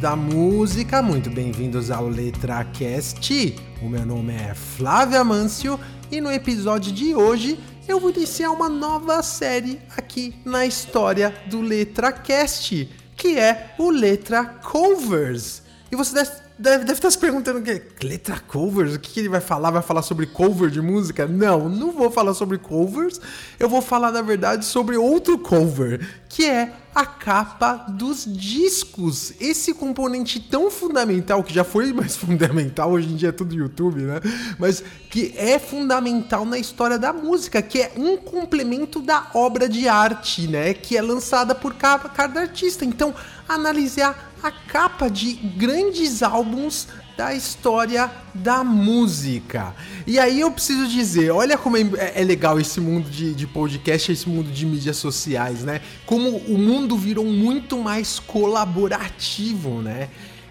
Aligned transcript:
Da 0.00 0.14
música, 0.14 1.02
muito 1.02 1.28
bem-vindos 1.28 1.90
ao 1.90 2.08
LetraCast. 2.08 3.56
O 3.82 3.88
meu 3.88 4.06
nome 4.06 4.32
é 4.32 4.54
Flávia 4.54 5.24
Mâncio 5.24 5.78
e 6.10 6.20
no 6.20 6.30
episódio 6.30 6.92
de 6.92 7.16
hoje 7.16 7.58
eu 7.88 7.98
vou 7.98 8.10
iniciar 8.10 8.50
uma 8.50 8.68
nova 8.68 9.20
série 9.24 9.80
aqui 9.96 10.36
na 10.44 10.64
história 10.64 11.34
do 11.46 11.60
LetraCast, 11.60 12.88
que 13.16 13.38
é 13.38 13.74
o 13.76 13.90
Letra 13.90 14.44
Covers. 14.44 15.62
E 15.90 15.96
você 15.96 16.14
deve, 16.14 16.30
deve, 16.58 16.78
deve 16.78 16.92
estar 16.92 17.10
se 17.10 17.18
perguntando 17.18 17.60
o 17.60 17.62
que 17.62 18.06
letra 18.06 18.38
covers? 18.40 18.94
O 18.94 18.98
que, 18.98 19.10
que 19.10 19.20
ele 19.20 19.28
vai 19.28 19.40
falar? 19.40 19.70
Vai 19.70 19.82
falar 19.82 20.02
sobre 20.02 20.26
cover 20.26 20.70
de 20.70 20.80
música? 20.80 21.26
Não, 21.26 21.68
não 21.68 21.92
vou 21.92 22.10
falar 22.10 22.34
sobre 22.34 22.58
covers. 22.58 23.20
Eu 23.58 23.68
vou 23.68 23.80
falar, 23.80 24.10
na 24.10 24.22
verdade, 24.22 24.64
sobre 24.64 24.96
outro 24.96 25.38
cover, 25.38 26.06
que 26.28 26.44
é 26.44 26.72
a 26.94 27.06
capa 27.06 27.86
dos 27.88 28.24
discos. 28.26 29.32
Esse 29.40 29.72
componente 29.72 30.40
tão 30.40 30.70
fundamental, 30.70 31.44
que 31.44 31.54
já 31.54 31.62
foi 31.62 31.92
mais 31.92 32.16
fundamental, 32.18 32.90
hoje 32.90 33.08
em 33.08 33.16
dia 33.16 33.28
é 33.28 33.32
tudo 33.32 33.54
YouTube, 33.54 34.00
né? 34.02 34.20
Mas 34.58 34.82
que 35.08 35.32
é 35.36 35.58
fundamental 35.58 36.44
na 36.44 36.58
história 36.58 36.98
da 36.98 37.12
música, 37.12 37.62
que 37.62 37.80
é 37.80 37.92
um 37.96 38.16
complemento 38.16 39.00
da 39.00 39.30
obra 39.32 39.68
de 39.68 39.88
arte, 39.88 40.48
né? 40.48 40.74
Que 40.74 40.96
é 40.96 41.02
lançada 41.02 41.54
por 41.54 41.74
cada, 41.74 42.08
cada 42.08 42.40
artista. 42.40 42.84
Então, 42.84 43.14
analisar 43.48 44.27
a 44.42 44.50
capa 44.50 45.08
de 45.08 45.34
grandes 45.34 46.22
álbuns 46.22 46.88
da 47.16 47.34
história 47.34 48.10
da 48.32 48.62
música. 48.62 49.74
E 50.06 50.18
aí 50.18 50.40
eu 50.40 50.50
preciso 50.52 50.86
dizer, 50.86 51.32
olha 51.32 51.58
como 51.58 51.76
é, 51.76 52.12
é 52.14 52.22
legal 52.22 52.60
esse 52.60 52.80
mundo 52.80 53.10
de, 53.10 53.34
de 53.34 53.46
podcast, 53.46 54.12
esse 54.12 54.28
mundo 54.28 54.50
de 54.50 54.64
mídias 54.64 54.96
sociais, 54.98 55.64
né? 55.64 55.80
Como 56.06 56.36
o 56.36 56.56
mundo 56.56 56.96
virou 56.96 57.24
muito 57.24 57.76
mais 57.78 58.20
colaborativo, 58.20 59.82
né? 59.82 60.08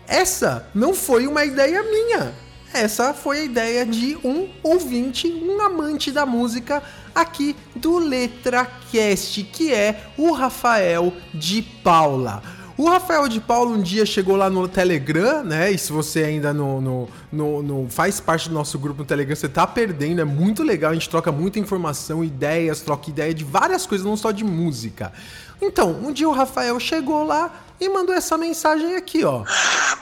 Essa 0.08 0.70
não 0.76 0.94
foi 0.94 1.26
uma 1.26 1.46
ideia 1.46 1.82
minha. 1.84 2.34
Essa 2.74 3.14
foi 3.14 3.40
a 3.40 3.44
ideia 3.44 3.86
de 3.86 4.18
um 4.24 4.50
ouvinte, 4.62 5.28
um 5.28 5.62
amante 5.62 6.12
da 6.12 6.26
música 6.26 6.84
aqui 7.16 7.56
do 7.76 7.98
LetraCast, 7.98 9.44
que 9.46 9.74
é 9.74 10.12
o 10.18 10.32
Rafael 10.32 11.14
de 11.34 11.62
Paula. 11.62 12.57
O 12.78 12.88
Rafael 12.88 13.28
de 13.28 13.42
Paulo 13.42 13.72
um 13.72 13.82
dia 13.82 14.06
chegou 14.06 14.36
lá 14.36 14.52
no 14.52 14.68
Telegram, 14.68 15.44
né? 15.44 15.72
E 15.72 15.80
se 15.80 15.92
você 15.92 16.24
ainda 16.24 16.54
não, 16.54 17.10
não, 17.32 17.90
faz 17.90 18.20
parte 18.20 18.50
do 18.50 18.54
nosso 18.54 18.78
grupo 18.78 19.00
no 19.00 19.06
Telegram, 19.06 19.36
você 19.36 19.50
tá 19.50 19.66
perdendo. 19.66 20.22
É 20.22 20.24
muito 20.24 20.62
legal, 20.62 20.92
a 20.92 20.94
gente 20.94 21.10
troca 21.10 21.32
muita 21.32 21.58
informação, 21.58 22.24
ideias, 22.24 22.80
troca 22.82 23.10
ideia 23.10 23.34
de 23.34 23.44
várias 23.44 23.88
coisas, 23.88 24.06
não 24.06 24.16
só 24.16 24.32
de 24.32 24.44
música. 24.44 25.12
Então, 25.60 25.90
um 25.90 26.14
dia 26.14 26.30
o 26.30 26.32
Rafael 26.32 26.80
chegou 26.80 27.24
lá 27.24 27.52
e 27.80 27.90
mandou 27.90 28.14
essa 28.14 28.38
mensagem 28.38 28.96
aqui, 28.96 29.26
ó. 29.26 29.44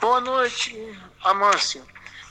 Boa 0.02 0.20
noite, 0.20 0.78
Amâncio. 1.24 1.82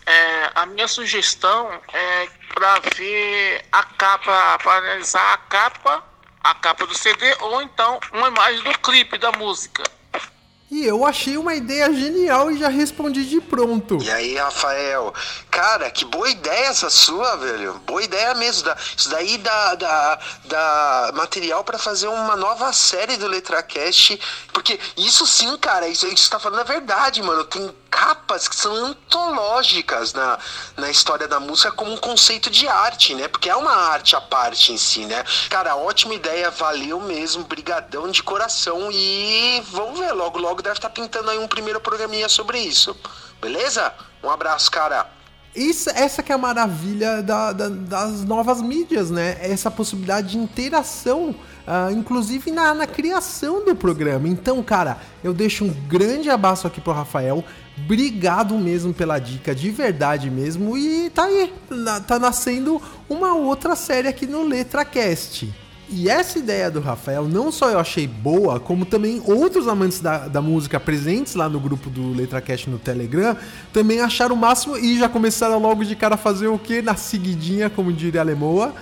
É, 0.04 0.50
a 0.54 0.66
minha 0.66 0.86
sugestão 0.86 1.70
é 1.90 2.28
para 2.52 2.80
ver 2.94 3.64
a 3.72 3.82
capa, 3.82 4.58
para 4.62 4.76
analisar 4.76 5.32
a 5.32 5.38
capa, 5.38 6.04
a 6.42 6.54
capa 6.54 6.86
do 6.86 6.94
CD 6.94 7.34
ou 7.40 7.62
então 7.62 7.98
uma 8.12 8.28
imagem 8.28 8.62
do 8.62 8.78
clipe 8.80 9.16
da 9.16 9.32
música. 9.32 9.82
E 10.70 10.84
eu 10.84 11.04
achei 11.06 11.36
uma 11.36 11.54
ideia 11.54 11.92
genial 11.92 12.50
e 12.50 12.58
já 12.58 12.68
respondi 12.68 13.24
de 13.26 13.40
pronto. 13.40 13.98
E 14.02 14.10
aí, 14.10 14.34
Rafael? 14.36 15.12
Cara, 15.50 15.90
que 15.90 16.04
boa 16.04 16.28
ideia 16.28 16.66
essa 16.66 16.90
sua, 16.90 17.36
velho. 17.36 17.74
Boa 17.86 18.02
ideia 18.02 18.34
mesmo. 18.34 18.68
Isso 18.96 19.10
daí 19.10 19.38
dá, 19.38 19.74
dá, 19.74 20.18
dá 20.46 21.12
material 21.14 21.62
para 21.62 21.78
fazer 21.78 22.08
uma 22.08 22.34
nova 22.34 22.72
série 22.72 23.16
do 23.16 23.28
LetraCast. 23.28 24.18
Porque 24.52 24.80
isso 24.96 25.26
sim, 25.26 25.56
cara, 25.58 25.86
isso, 25.86 26.06
isso 26.08 26.30
tá 26.30 26.40
falando 26.40 26.60
a 26.60 26.64
verdade, 26.64 27.22
mano. 27.22 27.44
Tem 27.44 27.70
capas 28.04 28.46
que 28.46 28.54
são 28.54 28.74
antológicas 28.74 30.12
na, 30.12 30.38
na 30.76 30.90
história 30.90 31.26
da 31.26 31.40
música 31.40 31.72
como 31.72 31.90
um 31.90 31.96
conceito 31.96 32.50
de 32.50 32.68
arte, 32.68 33.14
né? 33.14 33.28
Porque 33.28 33.48
é 33.48 33.56
uma 33.56 33.72
arte 33.72 34.14
à 34.14 34.20
parte 34.20 34.74
em 34.74 34.76
si, 34.76 35.06
né? 35.06 35.24
Cara, 35.48 35.74
ótima 35.74 36.12
ideia, 36.14 36.50
valeu 36.50 37.00
mesmo, 37.00 37.44
brigadão 37.44 38.10
de 38.10 38.22
coração 38.22 38.90
e 38.92 39.62
vamos 39.70 39.98
ver, 39.98 40.12
logo 40.12 40.38
logo 40.38 40.60
deve 40.60 40.76
estar 40.76 40.90
pintando 40.90 41.30
aí 41.30 41.38
um 41.38 41.48
primeiro 41.48 41.80
programinha 41.80 42.28
sobre 42.28 42.58
isso. 42.58 42.94
Beleza? 43.40 43.90
Um 44.22 44.28
abraço, 44.28 44.70
cara. 44.70 45.10
Isso, 45.54 45.88
essa 45.90 46.22
que 46.22 46.30
é 46.30 46.34
a 46.34 46.38
maravilha 46.38 47.22
da, 47.22 47.52
da, 47.52 47.68
das 47.70 48.24
novas 48.24 48.60
mídias, 48.60 49.10
né? 49.10 49.38
Essa 49.40 49.70
possibilidade 49.70 50.32
de 50.32 50.38
interação, 50.38 51.34
uh, 51.66 51.92
inclusive 51.92 52.50
na, 52.50 52.74
na, 52.74 52.86
criação 52.86 53.64
do 53.64 53.74
programa. 53.74 54.28
Então, 54.28 54.62
cara, 54.62 54.98
eu 55.22 55.32
deixo 55.32 55.64
um 55.64 55.72
grande 55.88 56.30
abraço 56.30 56.66
aqui 56.66 56.80
pro 56.80 56.92
Rafael. 56.92 57.44
Obrigado 57.76 58.56
mesmo 58.56 58.94
pela 58.94 59.18
dica, 59.18 59.54
de 59.54 59.70
verdade 59.70 60.30
mesmo. 60.30 60.76
E 60.76 61.10
tá 61.10 61.24
aí, 61.24 61.52
tá 62.06 62.18
nascendo 62.18 62.80
uma 63.08 63.34
outra 63.34 63.74
série 63.74 64.08
aqui 64.08 64.26
no 64.26 64.44
LetraCast. 64.44 65.52
E 65.90 66.08
essa 66.08 66.38
ideia 66.38 66.70
do 66.70 66.80
Rafael, 66.80 67.28
não 67.28 67.52
só 67.52 67.70
eu 67.70 67.78
achei 67.78 68.06
boa, 68.06 68.58
como 68.58 68.86
também 68.86 69.22
outros 69.24 69.68
amantes 69.68 70.00
da, 70.00 70.28
da 70.28 70.40
música 70.40 70.80
presentes 70.80 71.34
lá 71.34 71.46
no 71.48 71.60
grupo 71.60 71.90
do 71.90 72.12
LetraCast 72.14 72.70
no 72.70 72.78
Telegram 72.78 73.36
também 73.72 74.00
acharam 74.00 74.34
o 74.34 74.38
máximo 74.38 74.78
e 74.78 74.98
já 74.98 75.08
começaram 75.08 75.58
logo 75.58 75.84
de 75.84 75.94
cara 75.94 76.14
a 76.14 76.18
fazer 76.18 76.48
o 76.48 76.58
que? 76.58 76.80
Na 76.80 76.96
seguidinha, 76.96 77.68
como 77.68 77.92
diria 77.92 78.22
a 78.22 78.24
Lemoa. 78.24 78.74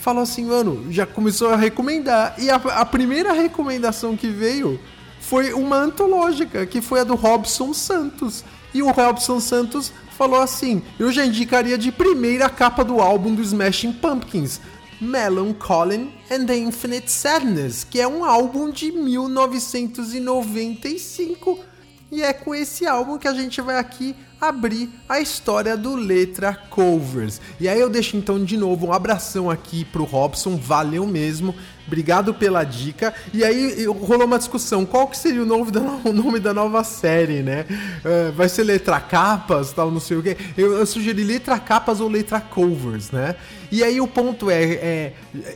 Falou 0.00 0.22
assim, 0.22 0.46
mano, 0.46 0.86
já 0.90 1.04
começou 1.04 1.50
a 1.50 1.56
recomendar. 1.56 2.34
E 2.38 2.48
a, 2.50 2.56
a 2.56 2.86
primeira 2.86 3.32
recomendação 3.32 4.16
que 4.16 4.28
veio 4.28 4.80
foi 5.20 5.52
uma 5.52 5.76
antológica, 5.76 6.64
que 6.64 6.80
foi 6.80 7.00
a 7.00 7.04
do 7.04 7.14
Robson 7.14 7.74
Santos. 7.74 8.42
E 8.72 8.82
o 8.82 8.90
Robson 8.90 9.38
Santos 9.40 9.92
falou 10.16 10.40
assim: 10.40 10.82
eu 10.98 11.12
já 11.12 11.26
indicaria 11.26 11.76
de 11.76 11.92
primeira 11.92 12.46
a 12.46 12.50
capa 12.50 12.82
do 12.82 12.98
álbum 13.00 13.34
do 13.34 13.42
Smashing 13.42 13.92
Pumpkins. 13.92 14.58
Melancholy 15.00 16.10
and 16.30 16.46
the 16.46 16.56
Infinite 16.56 17.10
Sadness, 17.10 17.84
que 17.84 18.00
é 18.00 18.08
um 18.08 18.24
álbum 18.24 18.70
de 18.70 18.92
1995. 18.92 21.58
E 22.12 22.22
é 22.22 22.32
com 22.32 22.54
esse 22.54 22.86
álbum 22.86 23.18
que 23.18 23.28
a 23.28 23.34
gente 23.34 23.60
vai 23.60 23.78
aqui 23.78 24.16
abrir 24.40 24.88
a 25.08 25.20
história 25.20 25.76
do 25.76 25.94
Letra 25.94 26.54
Covers. 26.54 27.40
E 27.60 27.68
aí 27.68 27.78
eu 27.78 27.90
deixo 27.90 28.16
então 28.16 28.42
de 28.42 28.56
novo 28.56 28.86
um 28.86 28.92
abração 28.92 29.50
aqui 29.50 29.84
pro 29.84 30.04
Robson, 30.04 30.56
valeu 30.56 31.06
mesmo. 31.06 31.54
Obrigado 31.90 32.32
pela 32.32 32.62
dica. 32.62 33.12
E 33.34 33.42
aí 33.42 33.84
rolou 33.84 34.24
uma 34.24 34.38
discussão, 34.38 34.86
qual 34.86 35.08
que 35.08 35.18
seria 35.18 35.42
o 35.42 35.46
nome 35.46 35.72
da, 35.72 35.80
o 36.08 36.12
nome 36.12 36.38
da 36.38 36.54
nova 36.54 36.84
série, 36.84 37.42
né? 37.42 37.66
Uh, 37.68 38.32
vai 38.32 38.48
ser 38.48 38.62
Letra 38.62 39.00
Capas, 39.00 39.72
tal, 39.72 39.90
não 39.90 39.98
sei 39.98 40.16
o 40.16 40.22
quê. 40.22 40.36
Eu, 40.56 40.78
eu, 40.78 40.86
sugeri 40.86 41.24
Letra 41.24 41.58
Capas 41.58 42.00
ou 42.00 42.08
Letra 42.08 42.40
Covers, 42.40 43.10
né? 43.10 43.34
E 43.72 43.82
aí 43.82 44.00
o 44.00 44.06
ponto 44.06 44.50
é, 44.50 44.62
é, 44.62 45.12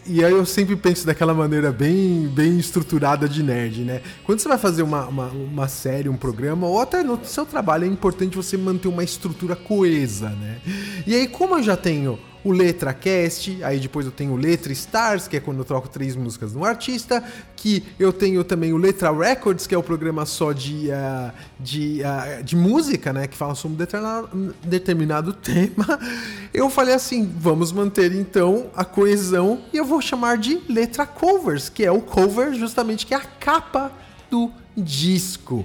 E 0.06 0.25
aí 0.25 0.32
eu 0.32 0.44
sempre 0.44 0.75
penso 0.75 1.06
daquela 1.06 1.34
maneira 1.34 1.70
bem, 1.70 2.26
bem 2.26 2.58
estruturada 2.58 3.28
de 3.28 3.40
nerd, 3.40 3.82
né? 3.82 4.00
Quando 4.25 4.40
você 4.40 4.48
vai 4.48 4.58
fazer 4.58 4.82
uma, 4.82 5.06
uma, 5.06 5.26
uma 5.28 5.69
série, 5.69 6.08
um 6.08 6.16
programa, 6.16 6.66
ou 6.66 6.81
até 6.81 7.04
no 7.04 7.25
seu 7.25 7.46
trabalho, 7.46 7.84
é 7.84 7.88
importante 7.88 8.36
você 8.36 8.56
manter 8.56 8.73
uma 8.88 9.04
estrutura 9.04 9.56
coesa, 9.56 10.30
né? 10.30 10.60
E 11.06 11.14
aí, 11.14 11.28
como 11.28 11.56
eu 11.56 11.62
já 11.62 11.76
tenho 11.76 12.18
o 12.44 12.52
LetraCast, 12.52 13.64
aí 13.64 13.80
depois 13.80 14.04
eu 14.04 14.12
tenho 14.12 14.32
o 14.32 14.36
Letra 14.36 14.70
Stars, 14.72 15.26
que 15.26 15.38
é 15.38 15.40
quando 15.40 15.58
eu 15.58 15.64
troco 15.64 15.88
três 15.88 16.14
músicas 16.14 16.52
no 16.52 16.62
artista, 16.62 17.24
que 17.56 17.82
eu 17.98 18.12
tenho 18.12 18.44
também 18.44 18.72
o 18.74 18.76
Letra 18.76 19.10
Records, 19.10 19.66
que 19.66 19.74
é 19.74 19.78
o 19.78 19.82
programa 19.82 20.26
só 20.26 20.52
de, 20.52 20.90
uh, 20.90 21.32
de, 21.58 22.02
uh, 22.02 22.44
de 22.44 22.54
música, 22.54 23.14
né, 23.14 23.26
que 23.26 23.34
fala 23.34 23.54
sobre 23.54 23.82
um 24.34 24.52
determinado 24.62 25.32
tema. 25.42 25.98
Eu 26.52 26.68
falei 26.68 26.94
assim, 26.94 27.32
vamos 27.38 27.72
manter 27.72 28.14
então 28.14 28.66
a 28.76 28.84
coesão 28.84 29.62
e 29.72 29.78
eu 29.78 29.84
vou 29.84 30.02
chamar 30.02 30.36
de 30.36 30.60
Letra 30.68 31.06
Covers, 31.06 31.70
que 31.70 31.82
é 31.82 31.90
o 31.90 32.02
cover 32.02 32.52
justamente 32.52 33.06
que 33.06 33.14
é 33.14 33.16
a 33.16 33.20
capa 33.20 33.90
do 34.30 34.52
disco. 34.76 35.64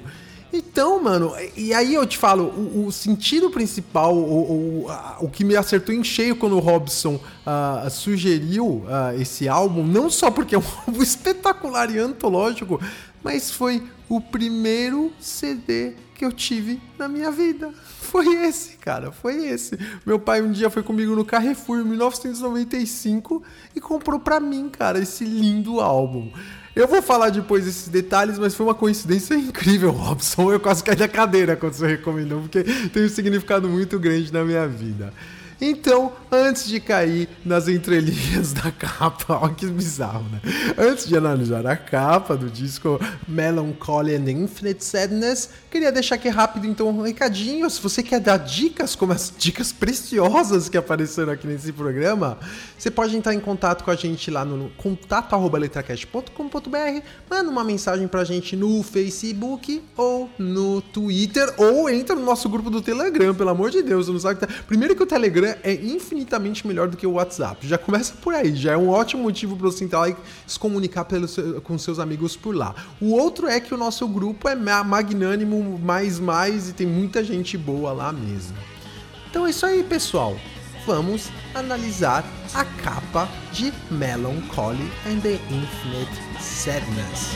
Então, 0.52 1.02
mano, 1.02 1.34
e 1.56 1.74
aí 1.74 1.94
eu 1.94 2.06
te 2.08 2.18
falo, 2.18 2.46
o, 2.46 2.88
o 2.88 2.92
sentido 2.92 3.52
principal, 3.52 4.16
o, 4.16 4.86
o, 4.86 4.92
o 5.22 5.30
que 5.30 5.44
me 5.44 5.56
acertou 5.56 5.94
em 5.94 6.04
cheio 6.04 6.36
quando 6.36 6.56
o 6.56 6.60
Robson 6.60 7.16
uh, 7.16 7.90
sugeriu 7.90 8.66
uh, 8.66 9.20
esse 9.20 9.48
álbum, 9.48 9.86
não 9.86 10.10
só 10.10 10.32
porque 10.32 10.56
é 10.56 10.58
um 10.58 10.64
álbum 10.88 11.04
espetacular 11.04 11.92
e 11.92 12.00
antológico, 12.00 12.82
mas 13.24 13.52
foi 13.52 13.84
o 14.08 14.20
primeiro 14.20 15.12
CD 15.20 15.94
que 16.16 16.26
eu 16.26 16.32
tive 16.32 16.82
na 16.98 17.08
minha 17.08 17.32
vida. 17.32 17.72
Foi 18.10 18.28
esse, 18.48 18.76
cara, 18.78 19.12
foi 19.12 19.46
esse. 19.46 19.78
Meu 20.04 20.20
pai 20.20 20.42
um 20.42 20.52
dia 20.52 20.70
foi 20.70 20.82
comigo 20.82 21.16
no 21.16 21.24
Carrefour 21.24 21.80
em 21.80 21.84
1995 21.84 23.44
e 23.76 23.80
comprou 23.80 24.20
para 24.20 24.40
mim, 24.40 24.68
cara, 24.68 25.00
esse 25.00 25.24
lindo 25.24 25.80
álbum. 25.80 26.32
Eu 26.76 26.88
vou 26.88 27.02
falar 27.02 27.30
depois 27.30 27.66
desses 27.66 27.88
detalhes, 27.88 28.40
mas 28.40 28.56
foi 28.56 28.66
uma 28.66 28.74
coincidência 28.74 29.36
incrível, 29.36 29.92
Robson. 29.94 30.52
Eu 30.52 30.60
quase 30.60 30.84
caí 30.84 30.96
da 30.96 31.08
cadeira 31.08 31.56
quando 31.56 31.74
você 31.74 31.86
recomendou, 31.86 32.42
porque 32.42 32.64
tem 32.64 33.06
um 33.06 33.10
significado 33.10 33.70
muito 33.70 34.00
grande 34.00 34.34
na 34.34 34.44
minha 34.44 34.68
vida. 34.68 35.14
Então, 35.62 36.14
antes 36.32 36.68
de 36.68 36.80
cair 36.80 37.28
nas 37.44 37.68
entrelinhas 37.68 38.54
da 38.64 38.72
capa, 38.72 39.40
ó 39.42 39.50
que 39.50 39.66
bizarro, 39.66 40.24
né? 40.32 40.40
Antes 40.78 41.06
de 41.06 41.18
analisar 41.18 41.68
a 41.68 41.76
capa 41.76 42.38
do 42.38 42.50
disco 42.50 42.98
Melancholy 43.28 44.16
and 44.16 44.32
Infinite 44.32 44.86
Sadness, 44.86 45.50
queria 45.70 45.92
deixar 45.92 46.16
aqui 46.16 46.30
rápido 46.30 46.66
então 46.66 46.88
um 46.88 47.02
recadinho. 47.02 47.70
Se 47.70 47.82
você 47.82 48.02
quer 48.02 48.22
dar 48.22 48.38
dicas, 48.38 48.96
como 48.96 49.12
as 49.12 49.34
dicas 49.38 49.74
preciosas 49.74 50.70
que 50.70 50.78
apareceram 50.78 51.34
aqui 51.34 51.46
nesse 51.46 51.74
programa, 51.74 52.38
você 52.78 52.90
pode 52.90 53.18
entrar 53.18 53.34
em 53.34 53.40
contato 53.40 53.84
com 53.84 53.92
a 53.92 53.96
gente 53.96 54.32
lá 54.32 54.46
no 54.46 54.70
contato@letracast.com.br, 54.78 57.04
manda 57.30 57.50
uma 57.50 57.66
mensagem 57.66 58.08
pra 58.08 58.24
gente 58.24 58.56
no 58.56 58.82
Facebook 58.82 59.84
ou 59.98 60.30
no 60.40 60.82
Twitter 60.82 61.54
ou 61.58 61.90
entra 61.90 62.16
no 62.16 62.24
nosso 62.24 62.48
grupo 62.48 62.70
do 62.70 62.82
Telegram, 62.82 63.36
pelo 63.36 63.50
amor 63.50 63.72
de 63.72 63.82
Deus, 63.82 64.08
não 64.08 64.20
sabe. 64.20 64.40
Primeiro 64.66 64.96
que 64.96 65.04
o 65.04 65.06
Telegram 65.06 65.49
Telegram 65.50 65.60
é 65.64 65.74
infinitamente 65.74 66.66
melhor 66.66 66.88
do 66.88 66.98
que 66.98 67.06
o 67.06 67.14
WhatsApp. 67.14 67.68
Já 67.68 67.78
começa 67.78 68.14
por 68.22 68.34
aí, 68.34 68.56
já 68.56 68.74
é 68.74 68.78
um 68.78 68.90
ótimo 68.90 69.24
motivo 69.24 69.56
para 69.56 69.68
você 69.68 69.84
entrar 69.84 70.00
lá 70.00 70.10
e 70.10 70.16
se 70.46 70.60
comunicar 70.60 71.06
com 71.64 71.78
seus 71.78 72.00
amigos 72.00 72.36
por 72.36 72.56
lá. 72.56 72.76
O 73.02 73.12
outro 73.12 73.48
é 73.48 73.60
que 73.60 73.74
o 73.74 73.78
nosso 73.78 74.08
grupo 74.08 74.48
é 74.48 74.56
magnânimo, 74.56 75.80
mais 75.80 76.20
mais, 76.20 76.70
e 76.70 76.74
tem 76.74 76.88
muita 76.88 77.24
gente 77.24 77.58
boa 77.58 77.92
lá 77.92 78.12
mesmo. 78.12 78.58
Então 79.30 79.46
é 79.46 79.50
isso 79.50 79.66
aí, 79.66 79.84
pessoal. 79.84 80.36
Vamos 80.86 81.30
analisar 81.54 82.26
a 82.54 82.66
capa 82.66 83.30
de 83.52 83.72
Melancholy 83.92 84.90
and 85.06 85.20
the 85.20 85.34
Infinite 85.34 86.42
Sadness. 86.42 87.36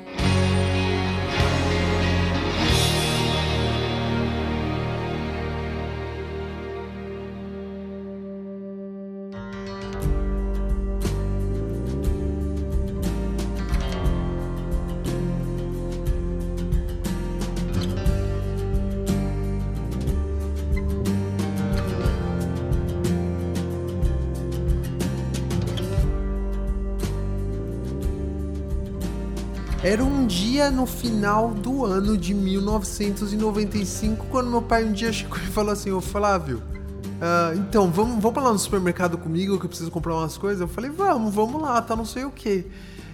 Era 29.83 30.03
um 30.03 30.27
dia 30.27 30.69
no 30.69 30.85
final 30.85 31.55
do 31.55 31.83
ano 31.83 32.15
de 32.15 32.35
1995, 32.35 34.27
quando 34.27 34.47
meu 34.47 34.61
pai 34.61 34.85
um 34.85 34.91
dia 34.91 35.11
chegou 35.11 35.39
e 35.39 35.47
falou 35.47 35.71
assim: 35.71 35.89
Ô 35.89 35.99
Flávio, 35.99 36.57
uh, 36.59 37.57
então 37.57 37.91
vamos, 37.91 38.21
vamos 38.21 38.43
lá 38.43 38.53
no 38.53 38.59
supermercado 38.59 39.17
comigo 39.17 39.57
que 39.57 39.65
eu 39.65 39.69
preciso 39.69 39.89
comprar 39.89 40.13
umas 40.13 40.37
coisas? 40.37 40.61
Eu 40.61 40.67
falei: 40.67 40.91
Vamos, 40.91 41.33
vamos 41.33 41.59
lá, 41.59 41.81
tá 41.81 41.95
não 41.95 42.05
sei 42.05 42.25
o 42.25 42.29
que. 42.29 42.67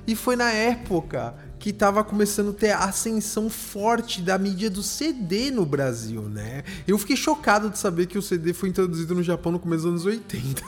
E 0.05 0.13
foi 0.13 0.35
na 0.35 0.51
época 0.51 1.35
que 1.57 1.69
estava 1.69 2.03
começando 2.03 2.49
a 2.49 2.53
ter 2.53 2.71
ascensão 2.71 3.49
forte 3.49 4.21
da 4.21 4.37
mídia 4.37 4.69
do 4.69 4.83
CD 4.83 5.49
no 5.49 5.65
Brasil, 5.65 6.23
né? 6.23 6.65
Eu 6.85 6.97
fiquei 6.97 7.15
chocado 7.15 7.69
de 7.69 7.79
saber 7.79 8.07
que 8.07 8.17
o 8.17 8.21
CD 8.21 8.51
foi 8.51 8.67
introduzido 8.67 9.15
no 9.15 9.23
Japão 9.23 9.53
no 9.53 9.59
começo 9.59 9.83
dos 9.83 10.05
anos 10.05 10.05
80. 10.05 10.61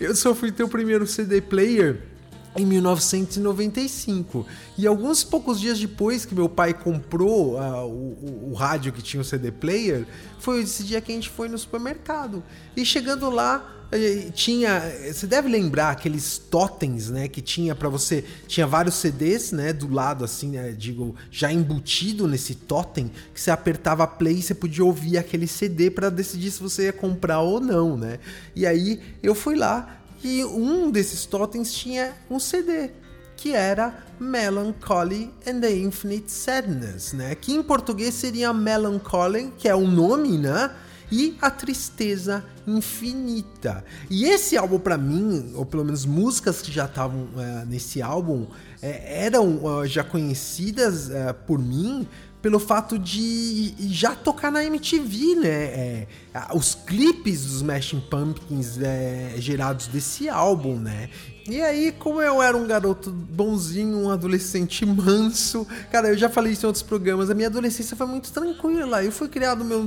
E 0.00 0.04
eu 0.04 0.14
só 0.14 0.34
fui 0.34 0.50
ter 0.50 0.62
o 0.62 0.68
primeiro 0.68 1.06
CD 1.06 1.42
player 1.42 2.15
em 2.56 2.66
1995. 2.66 4.46
E 4.76 4.86
alguns 4.86 5.22
poucos 5.24 5.60
dias 5.60 5.78
depois 5.78 6.24
que 6.24 6.34
meu 6.34 6.48
pai 6.48 6.74
comprou 6.74 7.54
uh, 7.54 7.84
o, 7.84 8.48
o, 8.48 8.50
o, 8.50 8.54
rádio 8.54 8.92
que 8.92 9.02
tinha 9.02 9.20
o 9.20 9.24
CD 9.24 9.50
player, 9.50 10.06
foi 10.38 10.62
esse 10.62 10.84
dia 10.84 11.00
que 11.00 11.12
a 11.12 11.14
gente 11.14 11.30
foi 11.30 11.48
no 11.48 11.58
supermercado. 11.58 12.42
E 12.76 12.84
chegando 12.84 13.30
lá, 13.30 13.76
eh, 13.92 14.30
tinha, 14.34 14.82
você 15.12 15.26
deve 15.26 15.48
lembrar 15.48 15.90
aqueles 15.90 16.38
totens, 16.38 17.08
né, 17.08 17.28
que 17.28 17.40
tinha 17.40 17.74
para 17.74 17.88
você, 17.88 18.24
tinha 18.48 18.66
vários 18.66 18.96
CDs, 18.96 19.52
né, 19.52 19.72
do 19.72 19.92
lado 19.92 20.24
assim, 20.24 20.50
né, 20.50 20.72
digo, 20.72 21.14
já 21.30 21.52
embutido 21.52 22.26
nesse 22.26 22.54
totem, 22.54 23.10
que 23.32 23.40
você 23.40 23.50
apertava 23.50 24.06
play 24.06 24.38
e 24.38 24.42
você 24.42 24.54
podia 24.54 24.84
ouvir 24.84 25.18
aquele 25.18 25.46
CD 25.46 25.90
para 25.90 26.10
decidir 26.10 26.50
se 26.50 26.60
você 26.60 26.86
ia 26.86 26.92
comprar 26.92 27.40
ou 27.40 27.60
não, 27.60 27.96
né? 27.96 28.18
E 28.54 28.66
aí 28.66 29.00
eu 29.22 29.34
fui 29.34 29.54
lá 29.54 29.95
e 30.22 30.44
um 30.44 30.90
desses 30.90 31.26
totens 31.26 31.72
tinha 31.72 32.14
um 32.30 32.38
CD 32.38 32.90
que 33.36 33.52
era 33.52 34.04
Melancholy 34.18 35.30
and 35.46 35.60
the 35.60 35.70
Infinite 35.76 36.32
Sadness, 36.32 37.12
né? 37.12 37.34
Que 37.34 37.52
em 37.52 37.62
português 37.62 38.14
seria 38.14 38.52
Melancholy, 38.52 39.52
que 39.58 39.68
é 39.68 39.74
o 39.74 39.86
nome, 39.86 40.38
né? 40.38 40.70
E 41.12 41.36
a 41.40 41.50
tristeza 41.50 42.44
infinita. 42.66 43.84
E 44.10 44.24
esse 44.24 44.56
álbum 44.56 44.78
para 44.78 44.98
mim, 44.98 45.52
ou 45.54 45.64
pelo 45.64 45.84
menos 45.84 46.04
músicas 46.04 46.60
que 46.60 46.72
já 46.72 46.86
estavam 46.86 47.24
uh, 47.24 47.66
nesse 47.66 48.02
álbum, 48.02 48.46
é, 48.82 49.24
eram 49.24 49.64
uh, 49.64 49.86
já 49.86 50.02
conhecidas 50.02 51.08
uh, 51.08 51.34
por 51.46 51.60
mim 51.60 52.08
pelo 52.46 52.60
fato 52.60 52.96
de 52.96 53.74
já 53.88 54.14
tocar 54.14 54.52
na 54.52 54.64
MTV, 54.64 55.34
né? 55.34 55.48
É, 55.50 56.06
os 56.54 56.76
clipes 56.76 57.44
dos 57.44 57.56
Smashing 57.56 57.98
Pumpkins 58.08 58.78
é, 58.80 59.34
gerados 59.38 59.88
desse 59.88 60.28
álbum, 60.28 60.78
né? 60.78 61.10
E 61.48 61.62
aí, 61.62 61.92
como 61.92 62.20
eu 62.20 62.42
era 62.42 62.56
um 62.56 62.66
garoto 62.66 63.08
bonzinho, 63.12 63.98
um 63.98 64.10
adolescente 64.10 64.84
manso, 64.84 65.64
cara, 65.92 66.08
eu 66.08 66.18
já 66.18 66.28
falei 66.28 66.52
isso 66.52 66.66
em 66.66 66.68
outros 66.68 66.82
programas, 66.82 67.30
a 67.30 67.34
minha 67.34 67.46
adolescência 67.46 67.96
foi 67.96 68.06
muito 68.06 68.32
tranquila. 68.32 69.04
Eu 69.04 69.12
fui 69.12 69.28
criado 69.28 69.64
meu, 69.64 69.80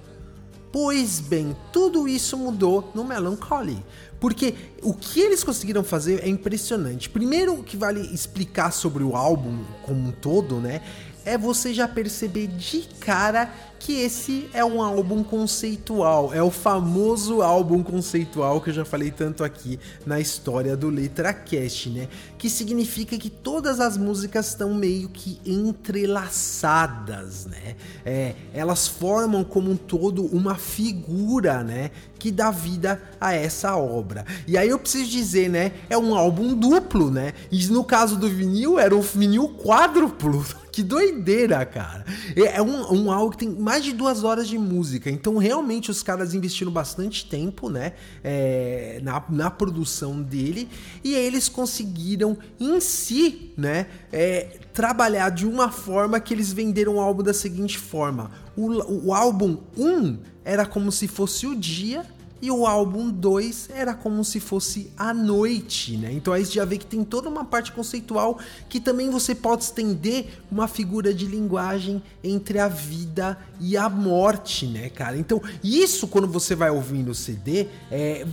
Pois 0.71 1.19
bem, 1.19 1.57
tudo 1.73 2.07
isso 2.07 2.37
mudou 2.37 2.91
no 2.93 3.03
Melancholy. 3.03 3.83
Porque 4.19 4.53
o 4.83 4.93
que 4.93 5.21
eles 5.21 5.43
conseguiram 5.43 5.83
fazer 5.83 6.23
é 6.23 6.27
impressionante. 6.29 7.09
Primeiro, 7.09 7.55
o 7.55 7.63
que 7.63 7.75
vale 7.75 8.01
explicar 8.13 8.71
sobre 8.71 9.03
o 9.03 9.15
álbum 9.15 9.63
como 9.83 10.09
um 10.09 10.11
todo, 10.11 10.59
né? 10.59 10.81
É 11.23 11.35
você 11.35 11.73
já 11.73 11.87
perceber 11.87 12.45
de 12.47 12.87
cara 12.99 13.51
que 13.85 14.01
esse 14.01 14.49
é 14.51 14.65
um 14.65 14.81
álbum 14.81 15.23
conceitual, 15.23 16.33
é 16.33 16.41
o 16.41 16.49
famoso 16.49 17.43
álbum 17.43 17.83
conceitual 17.83 18.59
que 18.59 18.71
eu 18.71 18.73
já 18.73 18.83
falei 18.83 19.11
tanto 19.11 19.43
aqui 19.43 19.79
na 20.03 20.19
história 20.19 20.75
do 20.75 20.89
Letra 20.89 21.31
Cast, 21.31 21.91
né? 21.91 22.07
Que 22.35 22.49
significa 22.49 23.15
que 23.15 23.29
todas 23.29 23.79
as 23.79 23.95
músicas 23.95 24.47
estão 24.47 24.73
meio 24.73 25.07
que 25.09 25.39
entrelaçadas, 25.45 27.45
né? 27.45 27.75
É, 28.03 28.33
elas 28.55 28.87
formam 28.87 29.43
como 29.43 29.69
um 29.69 29.77
todo 29.77 30.25
uma 30.35 30.55
figura, 30.55 31.63
né? 31.63 31.91
Que 32.17 32.31
dá 32.31 32.49
vida 32.49 32.99
a 33.21 33.33
essa 33.33 33.75
obra. 33.75 34.25
E 34.47 34.57
aí 34.57 34.69
eu 34.69 34.79
preciso 34.79 35.11
dizer, 35.11 35.47
né? 35.47 35.73
É 35.91 35.97
um 35.97 36.15
álbum 36.15 36.55
duplo, 36.55 37.11
né? 37.11 37.33
E 37.51 37.67
no 37.67 37.83
caso 37.83 38.17
do 38.17 38.27
vinil, 38.27 38.79
era 38.79 38.95
um 38.95 39.01
vinil 39.01 39.47
quádruplo. 39.63 40.43
Que 40.75 40.83
doideira, 40.83 41.65
cara. 41.65 42.05
É, 42.35 42.57
é 42.57 42.61
um, 42.61 43.05
um 43.05 43.09
álbum 43.09 43.31
que 43.31 43.37
tem 43.37 43.47
mais 43.47 43.81
de 43.81 43.93
duas 43.93 44.25
horas 44.25 44.45
de 44.45 44.57
música. 44.57 45.09
Então, 45.09 45.37
realmente, 45.37 45.89
os 45.89 46.03
caras 46.03 46.33
investiram 46.33 46.69
bastante 46.69 47.29
tempo, 47.29 47.69
né? 47.69 47.93
É, 48.21 48.99
na, 49.01 49.23
na 49.29 49.49
produção 49.49 50.21
dele. 50.21 50.67
E 51.01 51.13
eles 51.13 51.47
conseguiram, 51.47 52.37
em 52.59 52.81
si, 52.81 53.53
né? 53.55 53.87
É, 54.11 54.59
trabalhar 54.73 55.29
de 55.29 55.47
uma 55.47 55.71
forma 55.71 56.19
que 56.19 56.33
eles 56.33 56.51
venderam 56.51 56.95
o 56.95 56.99
álbum 56.99 57.23
da 57.23 57.33
seguinte 57.33 57.77
forma: 57.77 58.31
o, 58.53 59.07
o 59.07 59.13
álbum 59.13 59.59
1 59.77 60.17
era 60.43 60.65
como 60.65 60.91
se 60.91 61.07
fosse 61.07 61.47
o 61.47 61.55
dia 61.55 62.05
e 62.41 62.51
o 62.51 62.67
álbum 62.67 63.09
2 63.09 63.69
era 63.73 63.93
como 63.93 64.23
se 64.23 64.39
fosse 64.39 64.91
a 64.97 65.13
noite, 65.13 65.97
né? 65.97 66.11
Então 66.11 66.33
aí 66.33 66.45
você 66.45 66.53
já 66.53 66.65
vê 66.65 66.77
que 66.77 66.85
tem 66.85 67.03
toda 67.03 67.29
uma 67.29 67.45
parte 67.45 67.71
conceitual 67.71 68.39
que 68.69 68.79
também 68.79 69.09
você 69.09 69.33
pode 69.33 69.63
estender 69.63 70.27
uma 70.51 70.67
figura 70.67 71.13
de 71.13 71.25
linguagem 71.25 72.03
entre 72.23 72.59
a 72.59 72.67
vida 72.67 73.37
e 73.59 73.77
a 73.77 73.89
morte, 73.89 74.67
né, 74.67 74.89
cara? 74.89 75.17
Então, 75.17 75.41
isso 75.63 76.07
quando 76.07 76.27
você 76.27 76.55
vai 76.55 76.69
ouvindo 76.69 77.11
o 77.11 77.15
CD, 77.15 77.67
é, 77.89 78.25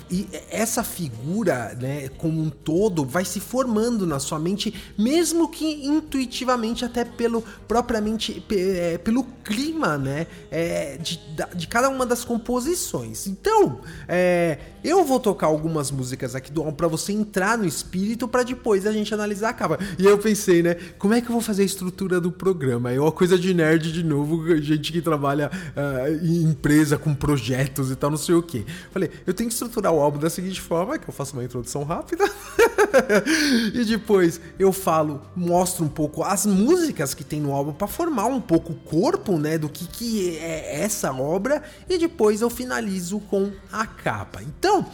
essa 0.50 0.82
figura, 0.82 1.76
né, 1.80 2.08
como 2.18 2.40
um 2.40 2.50
todo, 2.50 3.04
vai 3.04 3.24
se 3.24 3.40
formando 3.40 4.06
na 4.06 4.18
sua 4.18 4.38
mente, 4.38 4.74
mesmo 4.98 5.48
que 5.48 5.86
intuitivamente, 5.86 6.84
até 6.84 7.04
pelo 7.04 7.42
propriamente 7.68 8.44
é, 8.50 8.98
pelo 8.98 9.24
clima, 9.44 9.96
né, 9.96 10.26
é, 10.50 10.96
de, 10.98 11.20
de 11.54 11.66
cada 11.66 11.88
uma 11.88 12.04
das 12.04 12.24
composições. 12.24 13.26
Então, 13.26 13.80
é, 14.08 14.58
eu 14.82 15.04
vou 15.04 15.20
tocar 15.20 15.46
algumas 15.46 15.90
músicas 15.90 16.34
aqui 16.34 16.50
do 16.50 16.60
álbum 16.60 16.74
para 16.74 16.88
você 16.88 17.12
entrar 17.12 17.56
no 17.56 17.64
espírito 17.64 18.26
para 18.26 18.42
depois 18.42 18.86
a 18.86 18.92
gente 18.92 19.12
analisar 19.14 19.50
a 19.50 19.52
capa. 19.52 19.78
E 19.98 20.04
eu 20.04 20.18
pensei, 20.18 20.62
né, 20.62 20.76
como 20.98 21.14
é 21.14 21.20
que 21.20 21.28
eu 21.28 21.32
vou 21.32 21.40
fazer 21.40 21.62
a 21.62 21.66
estrutura 21.66 22.20
do 22.20 22.32
programa? 22.32 22.92
É 22.92 23.00
uma 23.00 23.12
coisa 23.12 23.38
de 23.38 23.54
nerd 23.54 23.92
de 23.92 24.02
novo, 24.02 24.56
gente 24.60 24.92
que 24.92 25.00
trabalha 25.00 25.50
uh, 25.76 26.24
em 26.24 26.42
empresa 26.42 26.98
com 26.98 27.14
projetos 27.14 27.90
e 27.90 27.96
tal, 27.96 28.10
não 28.10 28.18
sei 28.18 28.34
o 28.34 28.42
que. 28.42 28.66
Falei, 28.90 29.10
eu 29.26 29.32
tenho 29.32 29.48
que 29.48 29.54
estruturar 29.54 29.92
o 29.92 30.00
álbum 30.00 30.18
da 30.18 30.30
seguinte 30.30 30.60
forma, 30.60 30.98
que 30.98 31.08
eu 31.08 31.14
faço 31.14 31.34
uma 31.34 31.44
introdução 31.44 31.84
rápida. 31.84 32.24
e 33.74 33.84
depois 33.84 34.40
eu 34.58 34.72
falo, 34.72 35.22
mostro 35.34 35.84
um 35.84 35.88
pouco 35.88 36.22
as 36.22 36.46
músicas 36.46 37.14
que 37.14 37.24
tem 37.24 37.40
no 37.40 37.52
álbum 37.52 37.72
para 37.72 37.86
formar 37.86 38.26
um 38.26 38.40
pouco 38.40 38.72
o 38.72 38.76
corpo, 38.76 39.38
né, 39.38 39.58
do 39.58 39.68
que 39.68 39.86
que 39.86 40.38
é 40.38 40.82
essa 40.82 41.12
obra 41.12 41.62
e 41.88 41.98
depois 41.98 42.40
eu 42.40 42.50
finalizo 42.50 43.20
com 43.20 43.52
a 43.70 43.86
capa. 43.86 44.42
Então, 44.42 44.86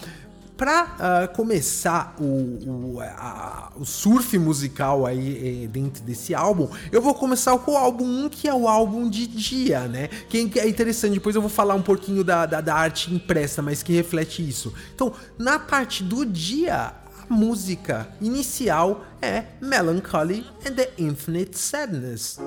para 0.58 0.82
uh, 0.82 0.88
ah, 0.98 1.28
começar 1.28 2.16
o, 2.18 2.24
o, 2.24 3.00
a, 3.00 3.70
o, 3.76 3.84
surf 3.84 4.36
musical 4.38 5.06
aí 5.06 5.62
eh, 5.62 5.68
dentro 5.68 6.02
desse 6.02 6.34
álbum, 6.34 6.68
eu 6.90 7.00
vou 7.00 7.14
começar 7.14 7.56
com 7.58 7.72
o 7.72 7.76
álbum 7.76 8.24
1, 8.24 8.28
que 8.28 8.48
é 8.48 8.52
o 8.52 8.66
álbum 8.66 9.08
de 9.08 9.28
dia, 9.28 9.86
né? 9.86 10.08
Que 10.28 10.50
é 10.58 10.68
interessante, 10.68 11.14
depois 11.14 11.36
eu 11.36 11.40
vou 11.40 11.48
falar 11.48 11.76
um 11.76 11.82
pouquinho 11.82 12.24
da, 12.24 12.44
da, 12.44 12.60
da 12.60 12.74
arte 12.74 13.14
impressa, 13.14 13.62
mas 13.62 13.84
que 13.84 13.92
reflete 13.92 14.46
isso. 14.46 14.74
Então, 14.92 15.12
na 15.38 15.60
parte 15.60 16.02
do 16.02 16.26
dia, 16.26 16.92
música 17.28 18.08
inicial 18.20 19.04
é 19.20 19.44
Melancholy 19.60 20.46
and 20.66 20.74
the 20.74 20.90
Infinite 20.98 21.58
Sadness. 21.58 22.38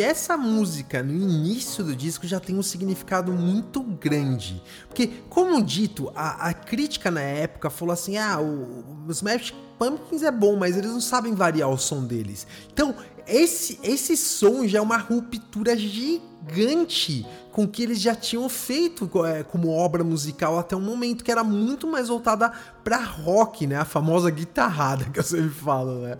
E 0.00 0.02
essa 0.02 0.34
música 0.34 1.02
no 1.02 1.12
início 1.12 1.84
do 1.84 1.94
disco 1.94 2.26
já 2.26 2.40
tem 2.40 2.56
um 2.56 2.62
significado 2.62 3.32
muito 3.32 3.82
grande. 3.82 4.62
Porque, 4.88 5.08
como 5.28 5.62
dito, 5.62 6.10
a, 6.14 6.48
a 6.48 6.54
crítica 6.54 7.10
na 7.10 7.20
época 7.20 7.68
falou 7.68 7.92
assim: 7.92 8.16
ah, 8.16 8.40
o, 8.40 8.82
o 9.06 9.10
Smash 9.10 9.52
Pumpkins 9.78 10.22
é 10.22 10.30
bom, 10.30 10.56
mas 10.56 10.74
eles 10.74 10.90
não 10.90 11.02
sabem 11.02 11.34
variar 11.34 11.68
o 11.68 11.76
som 11.76 12.02
deles. 12.02 12.46
Então, 12.72 12.94
esse, 13.30 13.78
esse 13.82 14.16
som 14.16 14.66
já 14.66 14.78
é 14.78 14.82
uma 14.82 14.96
ruptura 14.96 15.76
gigante 15.76 17.26
com 17.52 17.64
o 17.64 17.68
que 17.68 17.82
eles 17.82 18.00
já 18.00 18.14
tinham 18.14 18.48
feito 18.48 19.10
é, 19.24 19.42
como 19.42 19.68
obra 19.70 20.02
musical 20.04 20.58
até 20.58 20.76
o 20.76 20.80
momento, 20.80 21.24
que 21.24 21.30
era 21.30 21.42
muito 21.44 21.86
mais 21.86 22.08
voltada 22.08 22.52
para 22.82 22.98
rock, 22.98 23.66
né? 23.66 23.76
A 23.76 23.84
famosa 23.84 24.30
guitarrada 24.30 25.04
que 25.04 25.18
eu 25.18 25.24
sempre 25.24 25.50
falo, 25.50 26.00
né? 26.00 26.16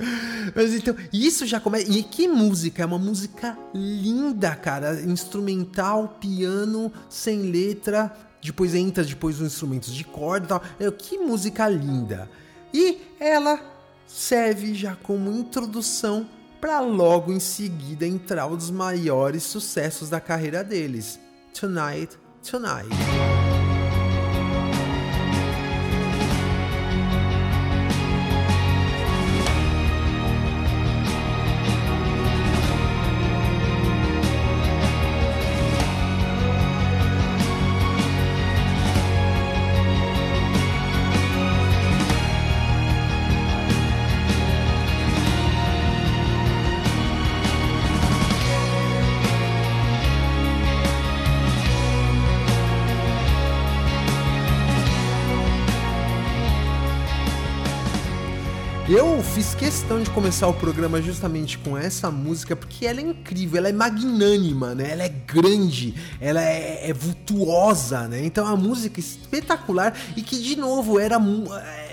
Mas 0.54 0.74
então, 0.74 0.94
isso 1.12 1.46
já 1.46 1.60
começa. 1.60 1.90
E 1.90 2.02
que 2.02 2.28
música? 2.28 2.82
É 2.82 2.86
uma 2.86 2.98
música 2.98 3.56
linda, 3.74 4.54
cara. 4.54 5.00
Instrumental, 5.00 6.16
piano, 6.20 6.92
sem 7.08 7.42
letra. 7.42 8.14
Depois 8.42 8.74
entra 8.74 9.04
depois 9.04 9.40
os 9.40 9.46
instrumentos 9.46 9.94
de 9.94 10.04
corda 10.04 10.44
e 10.44 10.48
tal. 10.48 10.62
É, 10.78 10.90
que 10.90 11.18
música 11.18 11.68
linda. 11.68 12.30
E 12.74 12.98
ela 13.18 13.60
serve 14.06 14.74
já 14.74 14.96
como 14.96 15.30
introdução 15.30 16.26
para 16.60 16.80
logo 16.80 17.32
em 17.32 17.40
seguida 17.40 18.06
entrar 18.06 18.46
um 18.46 18.56
dos 18.56 18.70
maiores 18.70 19.42
sucessos 19.42 20.10
da 20.10 20.20
carreira 20.20 20.62
deles, 20.62 21.18
Tonight, 21.58 22.18
Tonight. 22.48 23.39
don't 59.90 60.09
de 60.10 60.14
começar 60.14 60.48
o 60.48 60.54
programa 60.54 61.00
justamente 61.00 61.56
com 61.58 61.78
essa 61.78 62.10
música 62.10 62.56
porque 62.56 62.84
ela 62.84 63.00
é 63.00 63.02
incrível, 63.02 63.58
ela 63.58 63.68
é 63.68 63.72
magnânima, 63.72 64.74
né? 64.74 64.90
Ela 64.90 65.04
é 65.04 65.08
grande, 65.08 65.94
ela 66.20 66.42
é, 66.42 66.90
é 66.90 66.92
vultuosa, 66.92 68.08
né? 68.08 68.24
Então 68.24 68.44
é 68.44 68.48
uma 68.48 68.56
música 68.56 68.98
espetacular 68.98 69.96
e 70.16 70.22
que 70.22 70.38
de 70.40 70.56
novo 70.56 70.98
era 70.98 71.16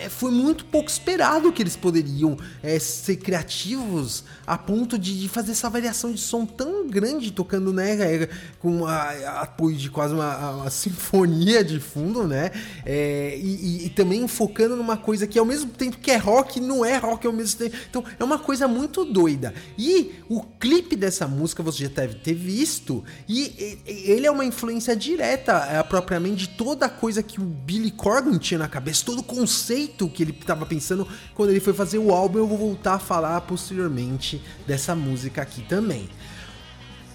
é, 0.01 0.09
foi 0.09 0.31
muito 0.31 0.65
pouco 0.65 0.89
esperado 0.89 1.51
que 1.51 1.61
eles 1.61 1.75
poderiam 1.75 2.37
é, 2.63 2.79
ser 2.79 3.17
criativos 3.17 4.23
a 4.45 4.57
ponto 4.57 4.97
de, 4.97 5.19
de, 5.19 5.29
fazer 5.29 5.51
essa 5.51 5.69
variação 5.69 6.11
de 6.11 6.19
som 6.19 6.45
tão 6.45 6.87
grande 6.87 7.31
tocando, 7.31 7.71
né? 7.71 7.93
É, 7.99 8.29
com 8.59 8.85
a, 8.85 9.41
apoio 9.41 9.75
de 9.75 9.89
quase 9.89 10.13
uma, 10.13 10.51
uma, 10.51 10.69
sinfonia 10.69 11.63
de 11.63 11.79
fundo, 11.79 12.27
né? 12.27 12.51
É, 12.85 13.37
e, 13.37 13.83
e, 13.83 13.85
e 13.85 13.89
também 13.89 14.27
focando 14.27 14.75
numa 14.75 14.97
coisa 14.97 15.27
que 15.27 15.37
ao 15.37 15.45
mesmo 15.45 15.69
tempo 15.69 15.97
que 15.97 16.09
é 16.09 16.17
rock 16.17 16.59
não 16.59 16.83
é 16.83 16.97
rock 16.97 17.27
ao 17.27 17.33
mesmo 17.33 17.59
tempo. 17.59 17.75
Então 17.89 18.03
é 18.19 18.23
uma 18.23 18.39
coisa 18.39 18.67
muito 18.67 19.05
doida. 19.05 19.53
E 19.77 20.15
o 20.27 20.41
clipe 20.41 20.95
dessa 20.95 21.27
música 21.27 21.61
você 21.61 21.83
já 21.83 21.89
deve 21.89 22.15
ter 22.15 22.33
visto. 22.33 23.03
E 23.27 23.79
ele 23.85 24.25
é 24.25 24.31
uma 24.31 24.45
influência 24.45 24.95
direta, 24.95 25.53
é, 25.69 25.81
propriamente, 25.83 26.47
de 26.47 26.49
toda 26.49 26.87
a 26.87 26.89
coisa 26.89 27.21
que 27.21 27.39
o 27.39 27.43
Billy 27.43 27.91
Corgan 27.91 28.37
tinha 28.37 28.57
na 28.57 28.67
cabeça, 28.67 29.05
todo 29.05 29.19
o 29.19 29.23
conceito 29.23 30.09
que 30.09 30.23
ele 30.23 30.31
estava 30.31 30.65
pensando 30.65 31.07
quando 31.35 31.51
ele 31.51 31.59
foi 31.59 31.73
fazer 31.73 31.99
o 31.99 32.11
álbum. 32.11 32.39
Eu 32.39 32.47
vou 32.47 32.57
voltar 32.57 32.95
a 32.95 32.99
falar 32.99 33.41
posteriormente 33.41 34.41
dessa 34.65 34.95
música 34.95 35.41
aqui 35.41 35.61
também. 35.61 36.09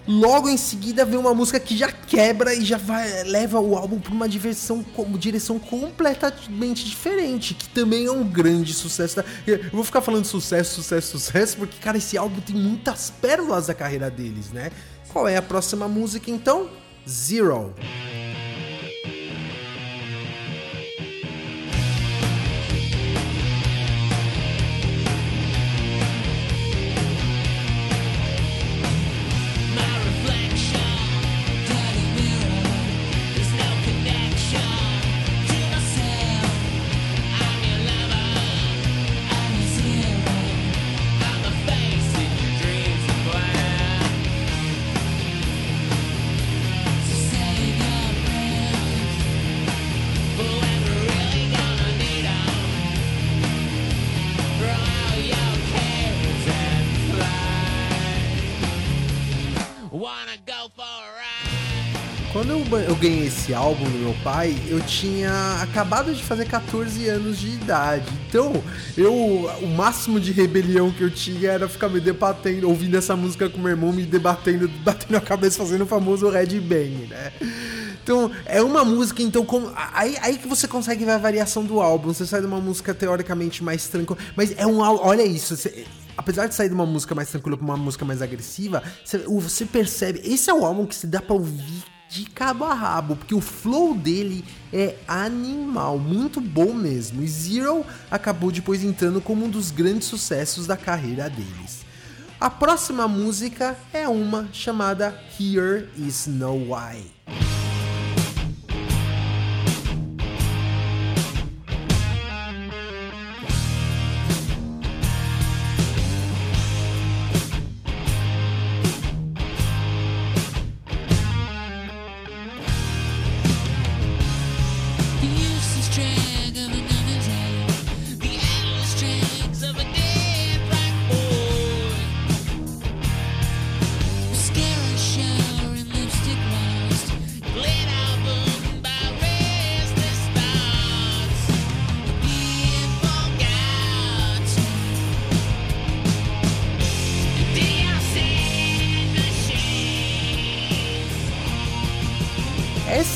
Logo 0.06 0.48
em 0.48 0.56
seguida 0.56 1.04
vem 1.04 1.18
uma 1.18 1.32
música 1.32 1.60
que 1.60 1.76
já 1.76 1.90
quebra 1.90 2.52
e 2.54 2.64
já 2.64 2.76
vai, 2.76 3.22
leva 3.22 3.60
o 3.60 3.76
álbum 3.76 4.00
para 4.00 4.12
uma 4.12 4.28
diversão, 4.28 4.84
direção 5.16 5.58
completamente 5.58 6.84
diferente, 6.84 7.54
que 7.54 7.68
também 7.68 8.06
é 8.06 8.10
um 8.10 8.24
grande 8.24 8.74
sucesso. 8.74 9.22
Eu 9.46 9.60
vou 9.72 9.84
ficar 9.84 10.00
falando 10.00 10.24
sucesso, 10.24 10.74
sucesso, 10.74 11.18
sucesso, 11.18 11.56
porque, 11.56 11.78
cara, 11.78 11.98
esse 11.98 12.18
álbum 12.18 12.40
tem 12.40 12.56
muitas 12.56 13.10
pérolas 13.10 13.68
da 13.68 13.74
carreira 13.74 14.10
deles, 14.10 14.50
né? 14.50 14.72
Qual 15.12 15.28
é 15.28 15.36
a 15.36 15.42
próxima 15.42 15.86
música 15.86 16.30
então? 16.30 16.68
Zero. 17.08 17.72
Eu 62.76 62.96
ganhei 62.96 63.26
esse 63.26 63.52
álbum 63.52 63.84
do 63.84 63.98
meu 63.98 64.14
pai, 64.22 64.56
eu 64.68 64.80
tinha 64.80 65.32
acabado 65.62 66.14
de 66.14 66.22
fazer 66.22 66.46
14 66.46 67.08
anos 67.08 67.38
de 67.38 67.48
idade. 67.48 68.06
Então, 68.28 68.52
eu 68.96 69.12
o 69.12 69.66
máximo 69.66 70.18
de 70.18 70.32
rebelião 70.32 70.90
que 70.90 71.02
eu 71.02 71.10
tinha 71.10 71.50
era 71.50 71.68
ficar 71.68 71.88
me 71.88 72.00
debatendo, 72.00 72.68
ouvindo 72.68 72.96
essa 72.96 73.14
música 73.16 73.48
com 73.48 73.58
meu 73.58 73.70
irmão, 73.70 73.92
me 73.92 74.04
debatendo, 74.04 74.68
batendo 74.84 75.16
a 75.16 75.20
cabeça, 75.20 75.58
fazendo 75.58 75.82
o 75.82 75.86
famoso 75.86 76.28
Red 76.28 76.60
Bang, 76.60 77.06
né? 77.08 77.32
Então, 78.02 78.30
é 78.46 78.60
uma 78.60 78.84
música, 78.84 79.22
então, 79.22 79.44
como, 79.44 79.72
aí, 79.94 80.16
aí 80.20 80.36
que 80.36 80.48
você 80.48 80.66
consegue 80.66 81.04
ver 81.04 81.12
a 81.12 81.18
variação 81.18 81.64
do 81.64 81.80
álbum. 81.80 82.12
Você 82.12 82.26
sai 82.26 82.40
de 82.40 82.46
uma 82.46 82.60
música 82.60 82.92
teoricamente 82.92 83.62
mais 83.62 83.86
tranquila. 83.86 84.20
Mas 84.34 84.52
é 84.58 84.66
um 84.66 84.80
Olha 84.80 85.22
isso. 85.22 85.56
Você, 85.56 85.86
apesar 86.16 86.48
de 86.48 86.54
sair 86.54 86.68
de 86.68 86.74
uma 86.74 86.86
música 86.86 87.14
mais 87.14 87.30
tranquila 87.30 87.56
pra 87.56 87.64
uma 87.64 87.76
música 87.76 88.04
mais 88.04 88.20
agressiva, 88.20 88.82
você, 89.04 89.18
você 89.18 89.64
percebe. 89.64 90.20
Esse 90.24 90.50
é 90.50 90.54
o 90.54 90.64
álbum 90.64 90.84
que 90.84 90.96
se 90.96 91.06
dá 91.06 91.22
pra 91.22 91.34
ouvir 91.34 91.91
de 92.12 92.26
cabo 92.26 92.66
a 92.66 92.74
rabo, 92.74 93.16
porque 93.16 93.34
o 93.34 93.40
flow 93.40 93.94
dele 93.94 94.44
é 94.70 94.96
animal, 95.08 95.98
muito 95.98 96.42
bom 96.42 96.74
mesmo. 96.74 97.22
E 97.22 97.26
Zero 97.26 97.86
acabou 98.10 98.52
depois 98.52 98.84
entrando 98.84 99.18
como 99.18 99.46
um 99.46 99.48
dos 99.48 99.70
grandes 99.70 100.08
sucessos 100.08 100.66
da 100.66 100.76
carreira 100.76 101.30
deles. 101.30 101.86
A 102.38 102.50
próxima 102.50 103.08
música 103.08 103.78
é 103.94 104.06
uma 104.06 104.46
chamada 104.52 105.18
Here 105.40 105.88
Is 105.96 106.26
No 106.26 106.74
Why. 106.74 107.02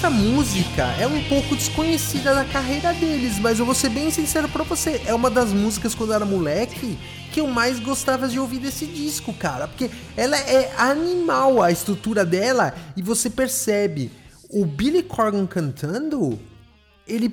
Essa 0.06 0.14
música 0.14 0.84
é 1.00 1.06
um 1.08 1.20
pouco 1.24 1.56
desconhecida 1.56 2.32
da 2.32 2.44
carreira 2.44 2.92
deles, 2.92 3.40
mas 3.40 3.58
eu 3.58 3.66
vou 3.66 3.74
ser 3.74 3.88
bem 3.88 4.08
sincero 4.08 4.48
para 4.48 4.62
você, 4.62 5.02
é 5.04 5.12
uma 5.12 5.28
das 5.28 5.52
músicas 5.52 5.96
quando 5.96 6.10
eu 6.10 6.14
era 6.14 6.24
moleque 6.24 6.96
que 7.32 7.40
eu 7.40 7.48
mais 7.48 7.80
gostava 7.80 8.28
de 8.28 8.38
ouvir 8.38 8.60
desse 8.60 8.86
disco, 8.86 9.34
cara, 9.34 9.66
porque 9.66 9.90
ela 10.16 10.36
é 10.36 10.72
animal 10.78 11.60
a 11.60 11.72
estrutura 11.72 12.24
dela 12.24 12.72
e 12.96 13.02
você 13.02 13.28
percebe 13.28 14.12
o 14.48 14.64
Billy 14.64 15.02
Corgan 15.02 15.44
cantando 15.44 16.38
ele 17.06 17.28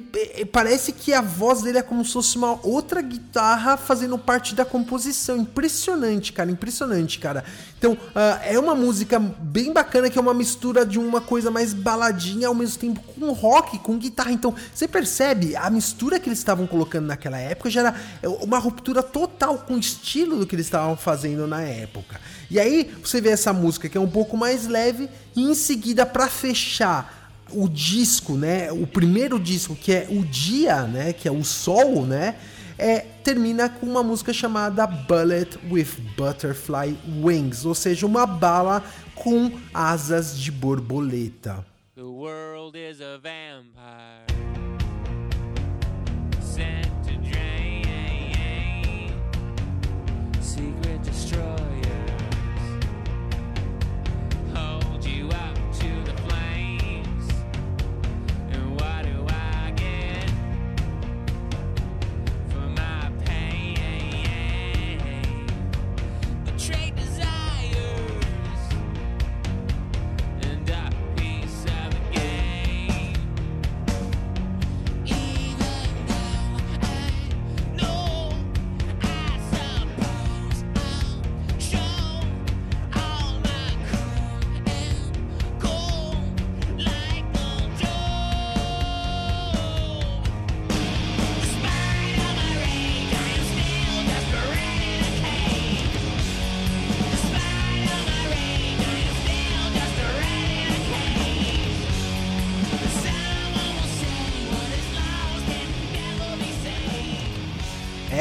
parece 0.51 0.91
que 0.91 1.13
a 1.13 1.21
voz 1.21 1.63
dele 1.63 1.79
é 1.79 1.81
como 1.81 2.05
se 2.05 2.13
fosse 2.13 2.37
uma 2.37 2.59
outra 2.61 3.01
guitarra 3.01 3.75
fazendo 3.75 4.19
parte 4.19 4.53
da 4.53 4.63
composição. 4.63 5.35
Impressionante, 5.35 6.31
cara, 6.31 6.51
impressionante, 6.51 7.17
cara. 7.17 7.43
Então, 7.79 7.93
uh, 7.93 8.39
é 8.43 8.59
uma 8.59 8.75
música 8.75 9.17
bem 9.17 9.73
bacana 9.73 10.11
que 10.11 10.17
é 10.19 10.21
uma 10.21 10.33
mistura 10.33 10.85
de 10.85 10.99
uma 10.99 11.19
coisa 11.19 11.49
mais 11.49 11.73
baladinha 11.73 12.49
ao 12.49 12.53
mesmo 12.53 12.77
tempo 12.77 13.01
com 13.01 13.31
rock, 13.31 13.79
com 13.79 13.97
guitarra. 13.97 14.31
Então, 14.31 14.53
você 14.71 14.87
percebe 14.87 15.55
a 15.55 15.67
mistura 15.71 16.19
que 16.19 16.29
eles 16.29 16.37
estavam 16.37 16.67
colocando 16.67 17.07
naquela 17.07 17.39
época 17.39 17.71
já 17.71 17.79
era 17.79 17.95
uma 18.41 18.59
ruptura 18.59 19.01
total 19.01 19.57
com 19.57 19.73
o 19.73 19.79
estilo 19.79 20.37
do 20.37 20.45
que 20.45 20.55
eles 20.55 20.67
estavam 20.67 20.95
fazendo 20.95 21.47
na 21.47 21.63
época. 21.63 22.21
E 22.47 22.59
aí, 22.59 22.93
você 23.03 23.19
vê 23.19 23.29
essa 23.29 23.51
música 23.51 23.89
que 23.89 23.97
é 23.97 24.01
um 24.01 24.09
pouco 24.09 24.37
mais 24.37 24.67
leve 24.67 25.09
e 25.35 25.41
em 25.41 25.55
seguida 25.55 26.05
para 26.05 26.27
fechar 26.27 27.22
o 27.51 27.67
disco, 27.67 28.35
né? 28.35 28.71
O 28.71 28.87
primeiro 28.87 29.39
disco, 29.39 29.75
que 29.75 29.91
é 29.91 30.07
o 30.09 30.23
dia, 30.23 30.83
né? 30.83 31.13
Que 31.13 31.27
é 31.27 31.31
o 31.31 31.43
sol, 31.43 32.05
né? 32.05 32.35
É, 32.77 32.99
termina 33.23 33.69
com 33.69 33.85
uma 33.85 34.01
música 34.01 34.33
chamada 34.33 34.85
Bullet 34.87 35.57
with 35.69 35.89
Butterfly 36.17 36.97
Wings, 37.21 37.65
ou 37.65 37.75
seja, 37.75 38.05
uma 38.05 38.25
bala 38.25 38.83
com 39.15 39.51
asas 39.73 40.37
de 40.37 40.51
borboleta. 40.51 41.65
The 41.95 42.01
world 42.01 42.77
is 42.77 42.99
a 42.99 43.17
vampire. 43.17 44.25
Sent 46.41 46.92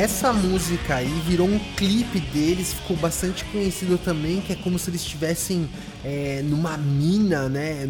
essa 0.03 0.33
música 0.33 0.97
aí 0.97 1.21
virou 1.21 1.47
um 1.47 1.61
clipe 1.77 2.19
deles, 2.19 2.73
ficou 2.73 2.97
bastante 2.97 3.45
conhecido 3.45 3.97
também, 3.97 4.41
que 4.41 4.53
é 4.53 4.57
como 4.57 4.77
se 4.77 4.91
eles 4.91 5.01
estivessem 5.01 5.71
é, 6.05 6.43
numa 6.43 6.77
mina, 6.77 7.49
né? 7.49 7.87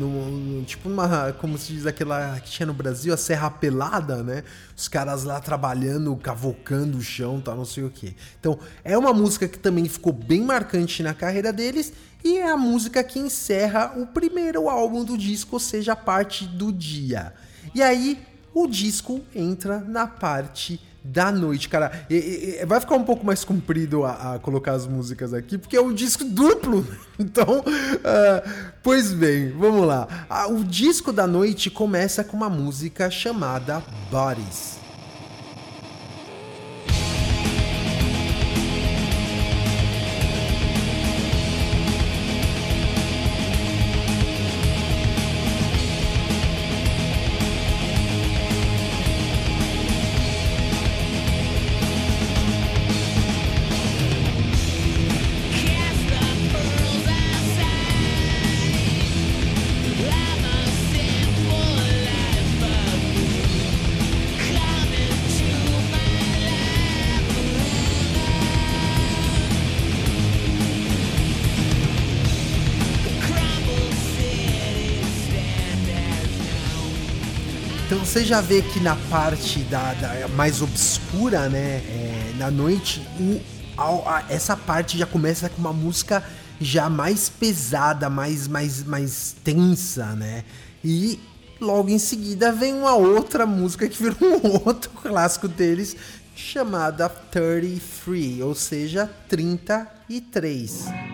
Tipo 0.66 0.90
uma, 0.90 1.32
como 1.32 1.56
se 1.56 1.72
diz 1.72 1.86
aquela 1.86 2.38
que 2.40 2.50
tinha 2.50 2.66
no 2.66 2.74
Brasil, 2.74 3.14
a 3.14 3.16
Serra 3.16 3.50
Pelada, 3.50 4.22
né? 4.22 4.44
Os 4.76 4.88
caras 4.88 5.24
lá 5.24 5.40
trabalhando, 5.40 6.14
cavocando 6.16 6.98
o 6.98 7.00
chão, 7.00 7.40
tal, 7.40 7.56
não 7.56 7.64
sei 7.64 7.82
o 7.82 7.88
que. 7.88 8.14
Então, 8.38 8.58
é 8.84 8.96
uma 8.98 9.14
música 9.14 9.48
que 9.48 9.58
também 9.58 9.88
ficou 9.88 10.12
bem 10.12 10.42
marcante 10.42 11.02
na 11.02 11.14
carreira 11.14 11.50
deles 11.50 11.94
e 12.22 12.36
é 12.36 12.50
a 12.50 12.58
música 12.58 13.02
que 13.02 13.18
encerra 13.18 13.94
o 13.96 14.06
primeiro 14.06 14.68
álbum 14.68 15.02
do 15.02 15.16
disco, 15.16 15.56
ou 15.56 15.60
seja, 15.60 15.94
a 15.94 15.96
parte 15.96 16.44
do 16.44 16.70
dia. 16.70 17.32
E 17.74 17.82
aí, 17.82 18.18
o 18.52 18.66
disco 18.66 19.22
entra 19.34 19.78
na 19.78 20.06
parte 20.06 20.78
da 21.04 21.32
noite, 21.32 21.68
cara. 21.68 22.06
E, 22.08 22.58
e, 22.60 22.66
vai 22.66 22.80
ficar 22.80 22.94
um 22.94 23.04
pouco 23.04 23.24
mais 23.24 23.44
comprido 23.44 24.04
a, 24.04 24.34
a, 24.34 24.38
colocar 24.38 24.72
as 24.72 24.86
músicas 24.86 25.34
aqui, 25.34 25.58
porque 25.58 25.76
é 25.76 25.80
um 25.80 25.92
disco 25.92 26.24
duplo. 26.24 26.86
Então, 27.18 27.60
uh, 27.60 28.50
pois 28.82 29.12
bem, 29.12 29.52
vamos 29.52 29.86
lá. 29.86 30.08
Uh, 30.48 30.54
o 30.54 30.64
disco 30.64 31.12
da 31.12 31.24
noite 31.24 31.70
começa 31.70 32.24
com 32.24 32.36
uma 32.36 32.48
música 32.48 33.08
chamada 33.10 33.80
Bodies. 34.10 34.81
Você 77.94 78.24
já 78.24 78.40
vê 78.40 78.62
que 78.62 78.80
na 78.80 78.96
parte 79.10 79.60
da, 79.64 79.92
da 79.94 80.28
mais 80.28 80.62
obscura, 80.62 81.48
né, 81.48 81.82
é, 81.86 82.34
na 82.38 82.50
noite, 82.50 83.06
o, 83.18 83.40
a, 83.76 84.18
a, 84.18 84.24
essa 84.28 84.56
parte 84.56 84.96
já 84.96 85.06
começa 85.06 85.48
com 85.48 85.58
uma 85.58 85.72
música 85.72 86.22
já 86.60 86.88
mais 86.88 87.28
pesada, 87.28 88.08
mais, 88.08 88.46
mais, 88.46 88.84
mais 88.84 89.34
tensa, 89.42 90.06
né? 90.14 90.44
E 90.84 91.18
logo 91.60 91.88
em 91.88 91.98
seguida 91.98 92.52
vem 92.52 92.72
uma 92.74 92.94
outra 92.94 93.44
música 93.46 93.88
que 93.88 94.02
virou 94.02 94.40
um 94.44 94.62
outro 94.66 94.90
clássico 94.90 95.48
deles, 95.48 95.96
chamada 96.34 97.08
33, 97.08 98.40
ou 98.40 98.54
seja, 98.54 99.10
33. 99.28 101.11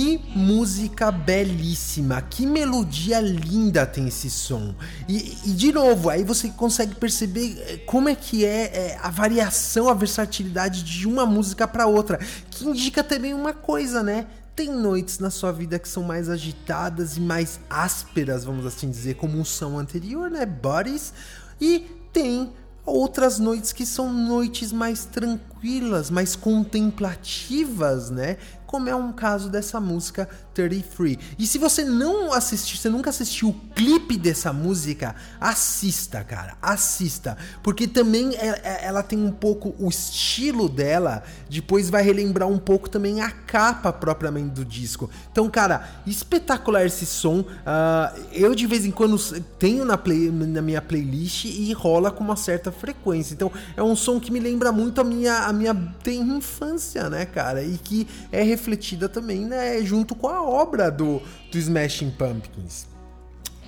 Que 0.00 0.22
música 0.32 1.10
belíssima, 1.10 2.22
que 2.22 2.46
melodia 2.46 3.18
linda 3.20 3.84
tem 3.84 4.06
esse 4.06 4.30
som. 4.30 4.72
E, 5.08 5.36
e, 5.44 5.50
de 5.50 5.72
novo, 5.72 6.08
aí 6.08 6.22
você 6.22 6.50
consegue 6.50 6.94
perceber 6.94 7.60
eh, 7.66 7.78
como 7.78 8.08
é 8.08 8.14
que 8.14 8.44
é, 8.44 8.92
é 8.92 8.98
a 9.02 9.10
variação, 9.10 9.88
a 9.88 9.94
versatilidade 9.94 10.84
de 10.84 11.08
uma 11.08 11.26
música 11.26 11.66
para 11.66 11.88
outra, 11.88 12.20
que 12.48 12.64
indica 12.64 13.02
também 13.02 13.34
uma 13.34 13.52
coisa, 13.52 14.00
né? 14.00 14.28
Tem 14.54 14.72
noites 14.72 15.18
na 15.18 15.30
sua 15.30 15.50
vida 15.50 15.80
que 15.80 15.88
são 15.88 16.04
mais 16.04 16.28
agitadas 16.28 17.16
e 17.16 17.20
mais 17.20 17.58
ásperas, 17.68 18.44
vamos 18.44 18.66
assim 18.66 18.88
dizer, 18.88 19.14
como 19.16 19.40
o 19.40 19.44
som 19.44 19.80
anterior, 19.80 20.30
né? 20.30 20.46
Bodies. 20.46 21.12
E 21.60 21.80
tem 22.12 22.52
outras 22.86 23.38
noites 23.38 23.72
que 23.72 23.84
são 23.84 24.12
noites 24.12 24.72
mais 24.72 25.04
tranquilas, 25.04 26.10
mais 26.10 26.34
contemplativas, 26.34 28.10
né? 28.10 28.36
Como 28.68 28.86
é 28.86 28.94
um 28.94 29.10
caso 29.12 29.48
dessa 29.48 29.80
música 29.80 30.28
33. 30.58 31.18
E 31.38 31.46
se 31.46 31.56
você 31.56 31.84
não 31.84 32.32
assistiu, 32.32 32.76
você 32.76 32.88
nunca 32.88 33.10
assistiu 33.10 33.50
o 33.50 33.54
clipe 33.74 34.16
dessa 34.18 34.52
música, 34.52 35.14
assista, 35.40 36.24
cara, 36.24 36.56
assista, 36.60 37.36
porque 37.62 37.86
também 37.86 38.34
é, 38.34 38.60
é, 38.64 38.84
ela 38.86 39.04
tem 39.04 39.22
um 39.22 39.30
pouco 39.30 39.74
o 39.78 39.88
estilo 39.88 40.68
dela, 40.68 41.22
depois 41.48 41.88
vai 41.88 42.02
relembrar 42.02 42.48
um 42.48 42.58
pouco 42.58 42.90
também 42.90 43.20
a 43.20 43.30
capa 43.30 43.92
propriamente 43.92 44.48
do 44.48 44.64
disco. 44.64 45.08
Então, 45.30 45.48
cara, 45.48 45.88
espetacular 46.04 46.84
esse 46.84 47.06
som. 47.06 47.40
Uh, 47.40 48.20
eu 48.32 48.54
de 48.54 48.66
vez 48.66 48.84
em 48.84 48.90
quando 48.90 49.16
tenho 49.58 49.84
na, 49.84 49.96
play, 49.96 50.30
na 50.30 50.60
minha 50.60 50.82
playlist 50.82 51.44
e 51.44 51.72
rola 51.72 52.10
com 52.10 52.24
uma 52.24 52.36
certa 52.36 52.72
frequência. 52.72 53.34
Então, 53.34 53.52
é 53.76 53.82
um 53.82 53.94
som 53.94 54.18
que 54.18 54.32
me 54.32 54.40
lembra 54.40 54.72
muito 54.72 55.00
a 55.00 55.04
minha, 55.04 55.44
a 55.44 55.52
minha 55.52 55.76
infância, 56.06 57.08
né, 57.08 57.26
cara, 57.26 57.62
e 57.62 57.78
que 57.78 58.08
é 58.32 58.42
refletida 58.42 59.08
também 59.08 59.44
né, 59.44 59.80
junto 59.82 60.14
com 60.14 60.28
a 60.28 60.47
obra 60.48 60.90
do, 60.90 61.20
do 61.50 61.58
Smashing 61.58 62.10
Pumpkins. 62.10 62.86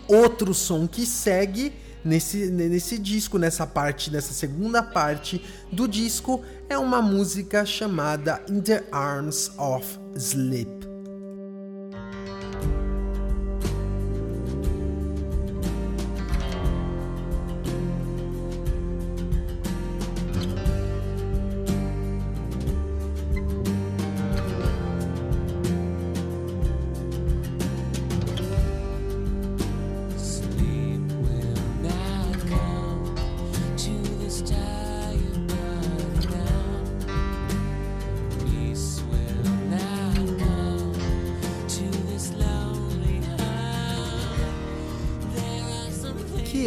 Outro 0.09 0.53
som 0.55 0.87
que 0.87 1.07
segue 1.07 1.73
nesse, 2.05 2.51
nesse 2.51 2.99
disco, 2.99 3.39
nessa 3.39 3.67
parte, 3.67 4.11
nessa 4.11 4.33
segunda 4.33 4.83
parte 4.83 5.45
do 5.71 5.87
disco, 5.87 6.43
é 6.69 6.77
uma 6.77 7.01
música 7.01 7.65
chamada 7.65 8.43
In 8.49 8.61
the 8.61 8.83
Arms 8.91 9.53
of 9.57 9.87
Sleep. 10.17 10.81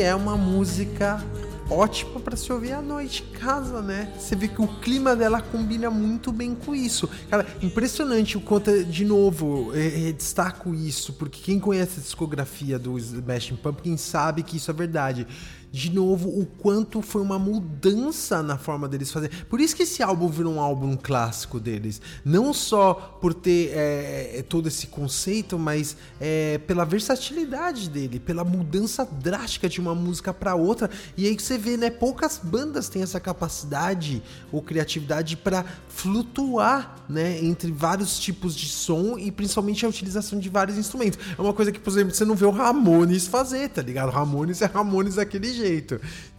É 0.03 0.13
uma 0.13 0.35
música 0.35 1.23
ótima 1.69 2.19
para 2.19 2.35
se 2.35 2.51
ouvir 2.51 2.73
à 2.73 2.81
noite 2.81 3.23
em 3.29 3.37
casa, 3.37 3.81
né? 3.81 4.11
Você 4.19 4.35
vê 4.35 4.49
que 4.49 4.61
o 4.61 4.67
clima 4.67 5.15
dela 5.15 5.41
combina 5.41 5.89
muito 5.89 6.31
bem 6.31 6.53
com 6.53 6.75
isso. 6.75 7.09
Cara, 7.29 7.47
impressionante 7.61 8.37
o 8.37 8.41
quanto, 8.41 8.83
de 8.83 9.05
novo, 9.05 9.71
é, 9.73 10.09
é, 10.09 10.11
destaco 10.11 10.75
isso, 10.75 11.13
porque 11.13 11.41
quem 11.41 11.59
conhece 11.59 11.99
a 11.99 12.03
discografia 12.03 12.77
do 12.77 12.97
Smashing 12.97 13.55
Pumpkins 13.55 14.01
sabe 14.01 14.43
que 14.43 14.57
isso 14.57 14.69
é 14.69 14.73
verdade. 14.73 15.25
De 15.73 15.89
novo 15.91 16.29
o 16.29 16.45
quanto 16.45 17.01
foi 17.01 17.19
uma 17.19 17.39
mudança 17.39 18.43
na 18.43 18.59
forma 18.59 18.87
deles 18.87 19.11
fazer. 19.11 19.31
Por 19.45 19.59
isso 19.59 19.75
que 19.75 19.81
esse 19.81 20.03
álbum 20.03 20.27
virou 20.27 20.53
um 20.53 20.59
álbum 20.59 20.95
clássico 20.95 21.59
deles. 21.59 21.99
Não 22.23 22.53
só 22.53 22.93
por 23.19 23.33
ter 23.33 23.71
é, 23.73 24.45
todo 24.47 24.67
esse 24.67 24.85
conceito, 24.85 25.57
mas 25.57 25.97
é, 26.21 26.59
pela 26.59 26.85
versatilidade 26.85 27.89
dele, 27.89 28.19
pela 28.19 28.43
mudança 28.43 29.03
drástica 29.03 29.67
de 29.67 29.81
uma 29.81 29.95
música 29.95 30.31
para 30.31 30.53
outra. 30.53 30.91
E 31.17 31.25
aí 31.25 31.35
que 31.35 31.41
você 31.41 31.57
vê, 31.57 31.75
né? 31.75 31.89
Poucas 31.89 32.39
bandas 32.43 32.87
têm 32.87 33.01
essa 33.01 33.19
capacidade 33.19 34.21
ou 34.51 34.61
criatividade 34.61 35.35
para 35.35 35.65
flutuar, 35.87 37.03
né? 37.09 37.43
Entre 37.43 37.71
vários 37.71 38.19
tipos 38.19 38.55
de 38.55 38.67
som 38.67 39.17
e 39.17 39.31
principalmente 39.31 39.87
a 39.87 39.89
utilização 39.89 40.39
de 40.39 40.49
vários 40.49 40.77
instrumentos. 40.77 41.17
É 41.35 41.41
uma 41.41 41.53
coisa 41.53 41.71
que, 41.71 41.79
por 41.79 41.89
exemplo, 41.89 42.13
você 42.13 42.25
não 42.25 42.35
vê 42.35 42.45
o 42.45 42.51
Ramones 42.51 43.25
fazer, 43.25 43.69
tá 43.69 43.81
ligado? 43.81 44.11
Ramones 44.11 44.61
é 44.61 44.67
Ramones 44.67 45.15
daquele 45.15 45.51
jeito. 45.51 45.62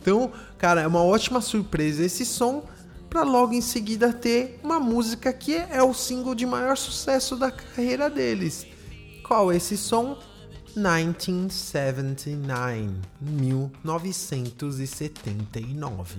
Então, 0.00 0.32
cara, 0.58 0.82
é 0.82 0.86
uma 0.86 1.02
ótima 1.02 1.40
surpresa 1.40 2.04
esse 2.04 2.26
som 2.26 2.66
para 3.08 3.22
logo 3.22 3.52
em 3.52 3.60
seguida 3.60 4.12
ter 4.12 4.58
uma 4.62 4.80
música 4.80 5.32
que 5.32 5.54
é 5.54 5.82
o 5.82 5.94
single 5.94 6.34
de 6.34 6.44
maior 6.44 6.76
sucesso 6.76 7.36
da 7.36 7.50
carreira 7.50 8.10
deles. 8.10 8.66
Qual 9.26 9.52
é 9.52 9.56
esse 9.56 9.76
som? 9.76 10.18
1979, 10.76 13.00
1979. 13.20 16.18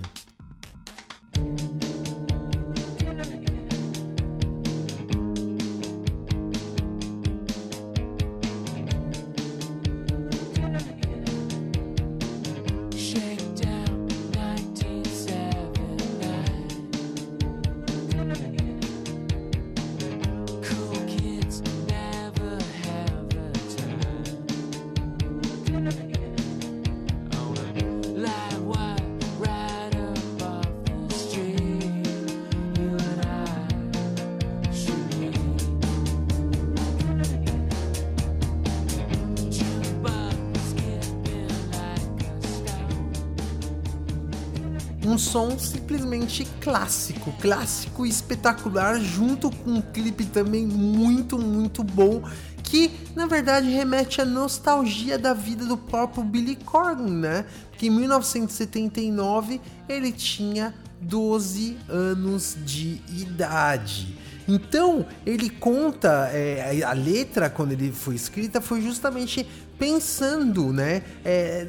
Clássico, 46.66 47.32
clássico 47.40 48.04
e 48.04 48.08
espetacular, 48.08 48.98
junto 49.00 49.52
com 49.52 49.74
um 49.74 49.80
clipe 49.80 50.24
também 50.24 50.66
muito, 50.66 51.38
muito 51.38 51.84
bom, 51.84 52.24
que 52.60 52.90
na 53.14 53.24
verdade 53.24 53.70
remete 53.70 54.20
à 54.20 54.24
nostalgia 54.24 55.16
da 55.16 55.32
vida 55.32 55.64
do 55.64 55.76
próprio 55.76 56.24
Billy 56.24 56.56
Corgan, 56.56 57.06
né? 57.06 57.46
Porque 57.70 57.86
em 57.86 57.90
1979 57.90 59.60
ele 59.88 60.10
tinha 60.10 60.74
12 61.00 61.78
anos 61.88 62.56
de 62.64 63.00
idade. 63.16 64.18
Então 64.48 65.06
ele 65.24 65.50
conta 65.50 66.30
é, 66.32 66.82
a 66.82 66.92
letra 66.92 67.50
quando 67.50 67.72
ele 67.72 67.90
foi 67.90 68.14
escrita 68.14 68.60
foi 68.60 68.80
justamente 68.80 69.46
pensando, 69.78 70.72
né, 70.72 71.02
é, 71.24 71.66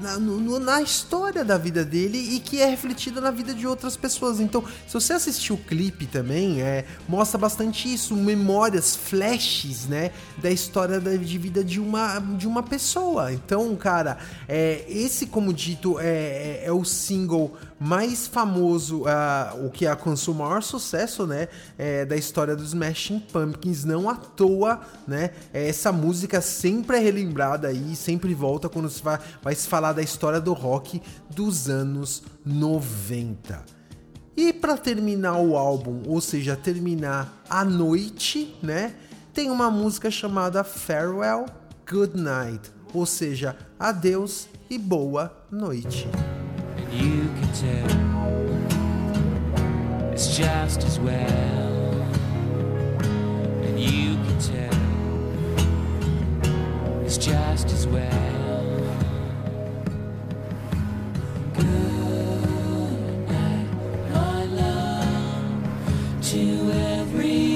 na, 0.00 0.18
no, 0.18 0.58
na, 0.58 0.82
história 0.82 1.44
da 1.44 1.56
vida 1.56 1.84
dele 1.84 2.18
e 2.18 2.40
que 2.40 2.60
é 2.60 2.66
refletida 2.66 3.20
na 3.20 3.30
vida 3.30 3.54
de 3.54 3.66
outras 3.66 3.96
pessoas. 3.96 4.38
Então, 4.38 4.62
se 4.86 4.94
você 4.94 5.14
assistir 5.14 5.52
o 5.52 5.56
clipe 5.56 6.06
também, 6.06 6.60
é, 6.60 6.84
mostra 7.08 7.38
bastante 7.38 7.92
isso, 7.92 8.14
memórias, 8.14 8.94
flashes, 8.94 9.86
né, 9.86 10.10
da 10.36 10.50
história 10.50 11.00
da, 11.00 11.16
de 11.16 11.38
vida 11.38 11.64
de 11.64 11.80
uma, 11.80 12.18
de 12.18 12.46
uma 12.46 12.62
pessoa. 12.62 13.32
Então, 13.32 13.74
cara, 13.76 14.18
é, 14.46 14.84
esse, 14.88 15.26
como 15.26 15.52
dito, 15.52 15.98
é, 15.98 16.04
é, 16.04 16.62
é 16.66 16.72
o 16.72 16.84
single 16.84 17.56
mais 17.78 18.26
famoso, 18.26 19.02
uh, 19.02 19.66
o 19.66 19.70
que 19.70 19.86
alcançou 19.86 20.34
o 20.34 20.38
maior 20.38 20.62
sucesso, 20.62 21.26
né, 21.26 21.48
é, 21.76 22.04
da 22.04 22.16
história 22.16 22.56
dos 22.56 22.68
Smashing 22.68 23.20
Pumpkins. 23.20 23.84
Não 23.84 24.08
à 24.08 24.14
toa, 24.14 24.80
né, 25.06 25.30
essa 25.52 25.92
música 25.92 26.40
sempre 26.40 26.96
é 26.96 27.00
relembrada 27.00 27.68
aí, 27.68 27.94
sempre 27.94 28.34
volta 28.34 28.68
quando 28.68 28.90
se 28.90 29.02
vai, 29.02 29.18
vai 29.42 29.54
se 29.54 29.68
falar 29.68 29.92
da 29.92 30.02
história 30.02 30.40
do 30.40 30.52
rock 30.52 31.00
dos 31.30 31.68
anos 31.68 32.22
90. 32.44 33.64
E 34.36 34.52
para 34.52 34.76
terminar 34.76 35.38
o 35.38 35.56
álbum, 35.56 36.02
ou 36.06 36.20
seja, 36.20 36.56
terminar 36.56 37.42
a 37.48 37.64
noite, 37.64 38.56
né, 38.62 38.94
tem 39.32 39.50
uma 39.50 39.70
música 39.70 40.10
chamada 40.10 40.64
Farewell, 40.64 41.46
Good 41.88 42.16
Night, 42.16 42.70
ou 42.92 43.06
seja, 43.06 43.56
adeus 43.78 44.48
e 44.70 44.78
boa 44.78 45.32
noite. 45.50 46.08
You 46.90 47.28
can 47.38 47.52
tell 47.52 47.88
it's 50.12 50.36
just 50.36 50.82
as 50.84 50.98
well, 50.98 52.02
and 53.62 53.78
you 53.78 54.16
can 54.16 54.38
tell 54.38 54.74
it's 57.04 57.18
just 57.18 57.70
as 57.70 57.86
well. 57.86 58.04
Good 61.54 63.28
night, 63.28 63.68
my 64.12 64.44
love, 64.44 65.62
to 66.30 66.72
every 66.72 67.47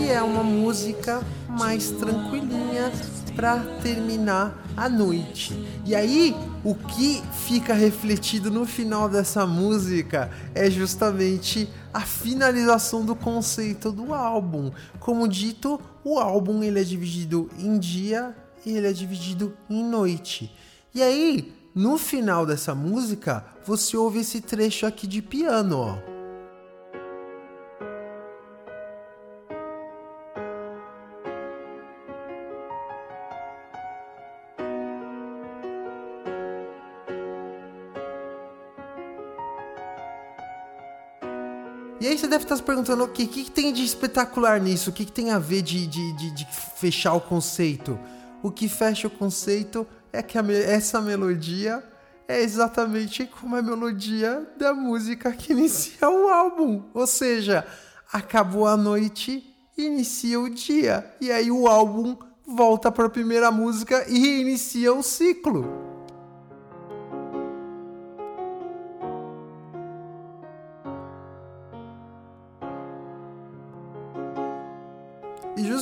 que 0.00 0.08
é 0.08 0.22
uma 0.22 0.42
música 0.42 1.22
mais 1.46 1.90
tranquilinha 1.90 2.90
para 3.36 3.58
terminar 3.82 4.64
a 4.74 4.88
noite. 4.88 5.52
E 5.84 5.94
aí, 5.94 6.34
o 6.64 6.74
que 6.74 7.22
fica 7.46 7.74
refletido 7.74 8.50
no 8.50 8.64
final 8.64 9.10
dessa 9.10 9.46
música 9.46 10.30
é 10.54 10.70
justamente 10.70 11.68
a 11.92 12.00
finalização 12.00 13.04
do 13.04 13.14
conceito 13.14 13.92
do 13.92 14.14
álbum. 14.14 14.70
Como 14.98 15.28
dito, 15.28 15.78
o 16.02 16.18
álbum 16.18 16.62
ele 16.62 16.80
é 16.80 16.84
dividido 16.84 17.50
em 17.58 17.78
dia 17.78 18.34
e 18.64 18.74
ele 18.74 18.88
é 18.88 18.92
dividido 18.94 19.54
em 19.68 19.84
noite. 19.84 20.50
E 20.94 21.02
aí, 21.02 21.52
no 21.74 21.98
final 21.98 22.46
dessa 22.46 22.74
música, 22.74 23.44
você 23.66 23.98
ouve 23.98 24.20
esse 24.20 24.40
trecho 24.40 24.86
aqui 24.86 25.06
de 25.06 25.20
piano, 25.20 25.76
ó. 25.76 26.09
Aí 42.10 42.18
você 42.18 42.26
deve 42.26 42.44
estar 42.44 42.56
se 42.56 42.62
perguntando, 42.62 43.04
o 43.04 43.08
que, 43.08 43.26
que 43.26 43.50
tem 43.50 43.72
de 43.72 43.84
espetacular 43.84 44.60
nisso? 44.60 44.90
O 44.90 44.92
que, 44.92 45.04
que 45.04 45.12
tem 45.12 45.30
a 45.30 45.38
ver 45.38 45.62
de, 45.62 45.86
de, 45.86 46.12
de, 46.12 46.30
de, 46.32 46.46
fechar 46.76 47.14
o 47.14 47.20
conceito? 47.20 47.98
O 48.42 48.50
que 48.50 48.68
fecha 48.68 49.06
o 49.06 49.10
conceito 49.10 49.86
é 50.12 50.22
que 50.22 50.38
a, 50.38 50.44
essa 50.52 51.00
melodia 51.00 51.84
é 52.26 52.40
exatamente 52.40 53.26
como 53.26 53.56
a 53.56 53.62
melodia 53.62 54.46
da 54.56 54.72
música 54.72 55.32
que 55.32 55.52
inicia 55.52 56.08
o 56.08 56.28
álbum. 56.28 56.84
Ou 56.94 57.06
seja, 57.06 57.66
acabou 58.12 58.66
a 58.66 58.76
noite, 58.76 59.44
inicia 59.76 60.40
o 60.40 60.48
dia. 60.48 61.04
E 61.20 61.30
aí 61.30 61.50
o 61.50 61.66
álbum 61.66 62.16
volta 62.46 62.90
para 62.90 63.06
a 63.06 63.10
primeira 63.10 63.50
música 63.50 64.04
e 64.08 64.40
inicia 64.40 64.92
o 64.92 65.02
ciclo. 65.02 65.89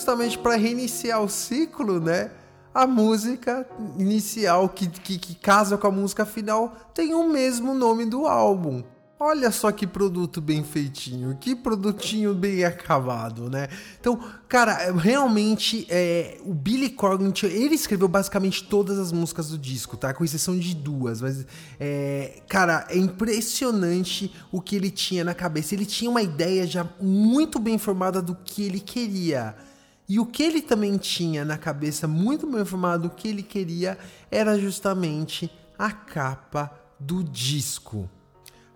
Justamente 0.09 0.39
para 0.39 0.57
reiniciar 0.57 1.23
o 1.23 1.29
ciclo, 1.29 2.01
né? 2.01 2.31
A 2.73 2.87
música 2.87 3.69
inicial 3.99 4.67
que, 4.67 4.87
que, 4.89 5.19
que 5.19 5.35
casa 5.35 5.77
com 5.77 5.87
a 5.87 5.91
música 5.91 6.25
final 6.25 6.75
tem 6.95 7.13
o 7.13 7.29
mesmo 7.29 7.75
nome 7.75 8.07
do 8.07 8.27
álbum. 8.27 8.83
Olha 9.21 9.51
só 9.51 9.71
que 9.71 9.87
produto 9.87 10.41
bem 10.41 10.65
feitinho, 10.65 11.37
que 11.39 11.55
produtinho 11.55 12.33
bem 12.33 12.65
acabado, 12.65 13.51
né? 13.51 13.69
Então, 14.01 14.19
cara, 14.49 14.93
realmente 14.93 15.87
é, 15.91 16.39
o 16.43 16.55
Billy 16.55 16.89
Corgan, 16.89 17.33
ele 17.43 17.75
escreveu 17.75 18.09
basicamente 18.09 18.65
todas 18.65 18.99
as 18.99 19.13
músicas 19.13 19.49
do 19.49 19.59
disco, 19.59 19.97
tá? 19.97 20.15
Com 20.15 20.25
exceção 20.25 20.57
de 20.57 20.75
duas, 20.75 21.21
mas 21.21 21.45
é, 21.79 22.41
cara, 22.49 22.87
é 22.89 22.97
impressionante 22.97 24.33
o 24.51 24.63
que 24.63 24.77
ele 24.77 24.91
tinha 24.91 25.25
na 25.25 25.35
cabeça. 25.35 25.75
Ele 25.75 25.85
tinha 25.85 26.11
uma 26.11 26.23
ideia 26.23 26.67
já 26.67 26.89
muito 26.99 27.59
bem 27.59 27.77
formada 27.77 28.23
do 28.23 28.37
que 28.37 28.63
ele 28.63 28.81
queria. 28.81 29.68
E 30.09 30.19
o 30.19 30.25
que 30.25 30.43
ele 30.43 30.63
também 30.63 30.97
tinha 30.97 31.45
na 31.45 31.59
cabeça 31.59 32.09
muito 32.09 32.47
bem 32.47 32.65
formado 32.65 33.03
do 33.03 33.15
que 33.15 33.29
ele 33.29 33.43
queria 33.43 33.99
era 34.31 34.59
justamente 34.59 35.51
a 35.79 35.93
capa 35.93 36.73
do 36.99 37.23
disco. 37.23 38.09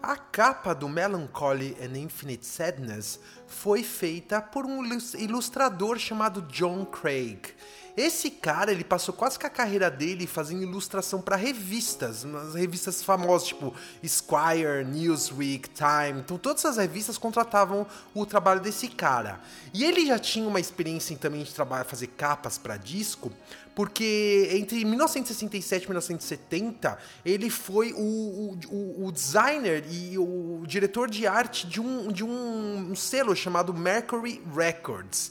A 0.03 0.17
capa 0.17 0.75
do 0.75 0.89
Melancholy 0.89 1.77
and 1.81 1.97
Infinite 1.97 2.45
Sadness 2.45 3.19
foi 3.47 3.83
feita 3.83 4.43
por 4.43 4.67
um 4.67 4.85
ilustrador 5.17 5.99
chamado 5.99 6.43
John 6.43 6.85
Craig. 6.85 7.55
Esse 7.95 8.31
cara, 8.31 8.73
ele 8.73 8.85
passou 8.85 9.13
quase 9.13 9.39
que 9.39 9.45
a 9.45 9.51
carreira 9.51 9.91
dele 9.91 10.27
fazendo 10.27 10.63
ilustração 10.63 11.21
para 11.21 11.37
revistas, 11.37 12.25
umas 12.25 12.55
revistas 12.55 13.03
famosas, 13.03 13.49
tipo 13.49 13.75
Esquire, 14.03 14.83
Newsweek, 14.87 15.69
Time. 15.69 16.21
Então 16.21 16.39
todas 16.39 16.65
as 16.65 16.79
revistas 16.79 17.19
contratavam 17.19 17.87
o 18.15 18.25
trabalho 18.25 18.61
desse 18.61 18.89
cara. 18.89 19.41
E 19.75 19.85
ele 19.85 20.07
já 20.07 20.19
tinha 20.19 20.49
uma 20.49 20.59
experiência 20.59 21.15
também 21.19 21.43
de 21.43 21.53
trabalhar, 21.53 21.85
fazer 21.85 22.07
capas 22.07 22.57
para 22.57 22.79
disco, 22.79 23.31
porque 23.75 24.49
entre 24.53 24.85
1967 24.85 25.85
e 25.85 25.87
1970 25.89 26.99
ele 27.25 27.51
foi 27.51 27.93
o, 27.93 28.57
o, 28.71 29.07
o, 29.07 29.13
designer 29.13 29.85
e 29.91 30.17
o 30.17 30.63
diretor 30.67 31.11
de 31.11 31.27
arte 31.27 31.67
de 31.67 31.81
um, 31.81 32.11
de 32.11 32.25
um 32.25 32.95
selo 32.95 33.37
chamado 33.37 33.75
Mercury 33.75 34.43
Records. 34.55 35.31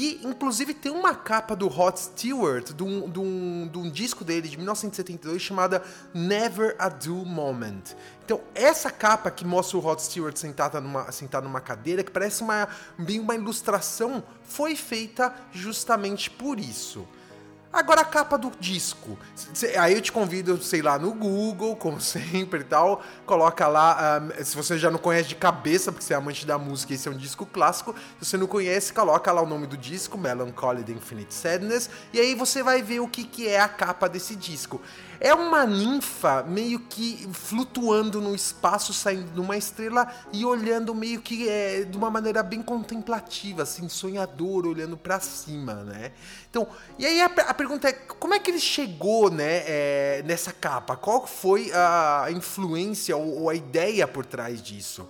E, 0.00 0.20
inclusive, 0.22 0.74
tem 0.74 0.92
uma 0.92 1.12
capa 1.12 1.56
do 1.56 1.66
Hot 1.66 1.98
Stewart, 1.98 2.72
de 2.72 2.84
um, 2.84 3.10
de, 3.10 3.18
um, 3.18 3.68
de 3.68 3.78
um 3.78 3.90
disco 3.90 4.24
dele 4.24 4.48
de 4.48 4.56
1972 4.56 5.42
chamada 5.42 5.82
Never 6.14 6.76
a 6.78 6.88
Do 6.88 7.16
Moment. 7.26 7.82
Então, 8.24 8.40
essa 8.54 8.92
capa 8.92 9.28
que 9.28 9.44
mostra 9.44 9.76
o 9.76 9.80
Rod 9.80 9.98
Stewart 9.98 10.36
sentado 10.36 10.80
numa, 10.80 11.10
sentado 11.10 11.42
numa 11.42 11.60
cadeira, 11.60 12.04
que 12.04 12.12
parece 12.12 12.42
uma, 12.42 12.68
bem 12.96 13.18
uma 13.18 13.34
ilustração, 13.34 14.22
foi 14.44 14.76
feita 14.76 15.34
justamente 15.50 16.30
por 16.30 16.60
isso. 16.60 17.04
Agora 17.70 18.00
a 18.00 18.04
capa 18.04 18.38
do 18.38 18.50
disco. 18.58 19.18
Aí 19.78 19.92
eu 19.92 20.00
te 20.00 20.10
convido, 20.10 20.60
sei 20.62 20.80
lá, 20.80 20.98
no 20.98 21.12
Google, 21.12 21.76
como 21.76 22.00
sempre 22.02 22.60
e 22.60 22.64
tal. 22.64 23.02
Coloca 23.26 23.68
lá, 23.68 24.20
um, 24.22 24.44
se 24.44 24.56
você 24.56 24.78
já 24.78 24.90
não 24.90 24.98
conhece 24.98 25.28
de 25.28 25.34
cabeça, 25.34 25.92
porque 25.92 26.04
você 26.04 26.14
é 26.14 26.16
amante 26.16 26.46
da 26.46 26.56
música, 26.56 26.94
esse 26.94 27.06
é 27.06 27.10
um 27.10 27.16
disco 27.16 27.44
clássico. 27.44 27.94
Se 28.18 28.24
você 28.24 28.36
não 28.38 28.46
conhece, 28.46 28.92
coloca 28.92 29.30
lá 29.30 29.42
o 29.42 29.46
nome 29.46 29.66
do 29.66 29.76
disco, 29.76 30.16
Melancholy 30.16 30.82
The 30.82 30.92
Infinite 30.92 31.34
Sadness. 31.34 31.90
E 32.12 32.18
aí 32.18 32.34
você 32.34 32.62
vai 32.62 32.82
ver 32.82 33.00
o 33.00 33.08
que, 33.08 33.24
que 33.24 33.46
é 33.46 33.60
a 33.60 33.68
capa 33.68 34.08
desse 34.08 34.34
disco. 34.34 34.80
É 35.20 35.34
uma 35.34 35.66
ninfa 35.66 36.42
meio 36.44 36.78
que 36.80 37.28
flutuando 37.32 38.20
no 38.20 38.34
espaço, 38.34 38.92
saindo 38.92 39.32
de 39.32 39.40
uma 39.40 39.56
estrela 39.56 40.06
e 40.32 40.44
olhando 40.44 40.94
meio 40.94 41.20
que 41.20 41.48
é, 41.48 41.82
de 41.82 41.96
uma 41.96 42.10
maneira 42.10 42.42
bem 42.42 42.62
contemplativa, 42.62 43.62
assim, 43.62 43.88
sonhador, 43.88 44.66
olhando 44.66 44.96
para 44.96 45.18
cima, 45.18 45.74
né? 45.74 46.12
Então, 46.48 46.68
e 46.98 47.04
aí 47.04 47.20
a, 47.20 47.26
a, 47.26 47.54
pergunta 47.54 47.88
é, 47.88 47.92
como 47.92 48.34
é 48.34 48.38
que 48.38 48.50
ele 48.50 48.60
chegou, 48.60 49.30
né, 49.30 49.62
é, 49.66 50.22
nessa 50.24 50.52
capa? 50.52 50.96
Qual 50.96 51.26
foi 51.26 51.70
a 51.72 52.28
influência 52.30 53.16
ou, 53.16 53.42
ou 53.42 53.50
a 53.50 53.54
ideia 53.54 54.06
por 54.06 54.24
trás 54.24 54.62
disso? 54.62 55.06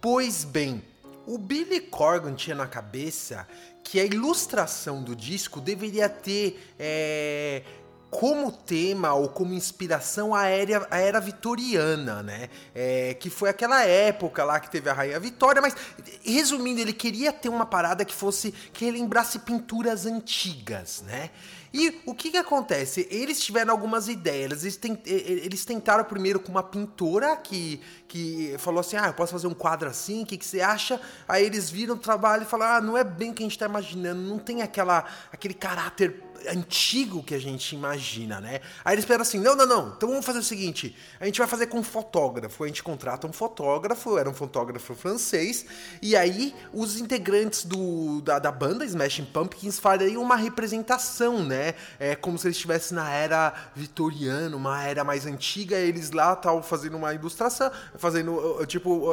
Pois 0.00 0.44
bem, 0.44 0.82
o 1.26 1.36
Billy 1.36 1.80
Corgan 1.80 2.34
tinha 2.34 2.56
na 2.56 2.66
cabeça 2.66 3.46
que 3.84 4.00
a 4.00 4.04
ilustração 4.04 5.02
do 5.02 5.14
disco 5.14 5.60
deveria 5.60 6.08
ter 6.08 6.72
é, 6.78 7.62
como 8.10 8.50
tema 8.50 9.14
ou 9.14 9.28
como 9.28 9.54
inspiração 9.54 10.34
a 10.34 10.46
era, 10.46 10.86
a 10.90 10.98
era 10.98 11.20
vitoriana, 11.20 12.22
né? 12.22 12.50
É, 12.74 13.14
que 13.14 13.30
foi 13.30 13.48
aquela 13.48 13.84
época 13.84 14.42
lá 14.42 14.58
que 14.58 14.68
teve 14.68 14.90
a 14.90 14.92
Rainha 14.92 15.20
Vitória, 15.20 15.62
mas 15.62 15.76
resumindo, 16.24 16.80
ele 16.80 16.92
queria 16.92 17.32
ter 17.32 17.48
uma 17.48 17.64
parada 17.64 18.04
que 18.04 18.14
fosse 18.14 18.52
que 18.72 18.84
relembrasse 18.84 19.38
pinturas 19.38 20.06
antigas, 20.06 21.02
né? 21.06 21.30
E 21.72 22.00
o 22.04 22.14
que 22.14 22.32
que 22.32 22.36
acontece? 22.36 23.06
Eles 23.10 23.40
tiveram 23.40 23.72
algumas 23.72 24.08
ideias. 24.08 24.62
Eles, 24.62 24.76
tent, 24.76 25.00
eles 25.06 25.64
tentaram 25.64 26.04
primeiro 26.04 26.40
com 26.40 26.50
uma 26.50 26.62
pintora 26.62 27.36
que, 27.36 27.80
que 28.08 28.56
falou 28.58 28.80
assim: 28.80 28.96
Ah, 28.96 29.06
eu 29.06 29.14
posso 29.14 29.32
fazer 29.32 29.46
um 29.46 29.54
quadro 29.54 29.88
assim, 29.88 30.22
o 30.22 30.26
que, 30.26 30.36
que 30.36 30.44
você 30.44 30.60
acha? 30.60 31.00
Aí 31.28 31.44
eles 31.44 31.70
viram 31.70 31.94
o 31.94 31.98
trabalho 31.98 32.42
e 32.42 32.46
falaram: 32.46 32.76
Ah, 32.76 32.80
não 32.80 32.96
é 32.96 33.04
bem 33.04 33.30
o 33.30 33.34
que 33.34 33.42
a 33.42 33.46
gente 33.46 33.52
está 33.52 33.66
imaginando, 33.66 34.20
não 34.20 34.38
tem 34.38 34.62
aquela, 34.62 35.04
aquele 35.32 35.54
caráter 35.54 36.30
antigo 36.48 37.22
que 37.22 37.34
a 37.34 37.38
gente 37.38 37.74
imagina, 37.74 38.40
né? 38.40 38.60
Aí 38.84 38.94
eles 38.94 39.04
esperam 39.04 39.22
assim, 39.22 39.38
não, 39.38 39.54
não, 39.54 39.66
não, 39.66 39.88
então 39.96 40.08
vamos 40.08 40.24
fazer 40.24 40.38
o 40.38 40.42
seguinte, 40.42 40.96
a 41.18 41.26
gente 41.26 41.38
vai 41.38 41.46
fazer 41.46 41.66
com 41.66 41.78
um 41.78 41.82
fotógrafo, 41.82 42.64
a 42.64 42.66
gente 42.66 42.82
contrata 42.82 43.26
um 43.26 43.32
fotógrafo, 43.32 44.16
era 44.18 44.28
um 44.28 44.34
fotógrafo 44.34 44.94
francês, 44.94 45.66
e 46.00 46.16
aí 46.16 46.54
os 46.72 46.98
integrantes 46.98 47.64
do, 47.64 48.20
da, 48.22 48.38
da 48.38 48.52
banda 48.52 48.84
Smashing 48.84 49.26
Pumpkins 49.26 49.78
fariam 49.78 50.22
uma 50.22 50.36
representação, 50.36 51.44
né? 51.44 51.59
É 51.98 52.14
como 52.14 52.38
se 52.38 52.46
eles 52.46 52.56
estivessem 52.56 52.96
na 52.96 53.10
era 53.10 53.52
vitoriana, 53.74 54.56
uma 54.56 54.82
era 54.82 55.04
mais 55.04 55.26
antiga, 55.26 55.76
eles 55.76 56.10
lá 56.10 56.32
estavam 56.32 56.62
fazendo 56.62 56.96
uma 56.96 57.14
ilustração, 57.14 57.70
fazendo 57.96 58.64
tipo 58.66 59.12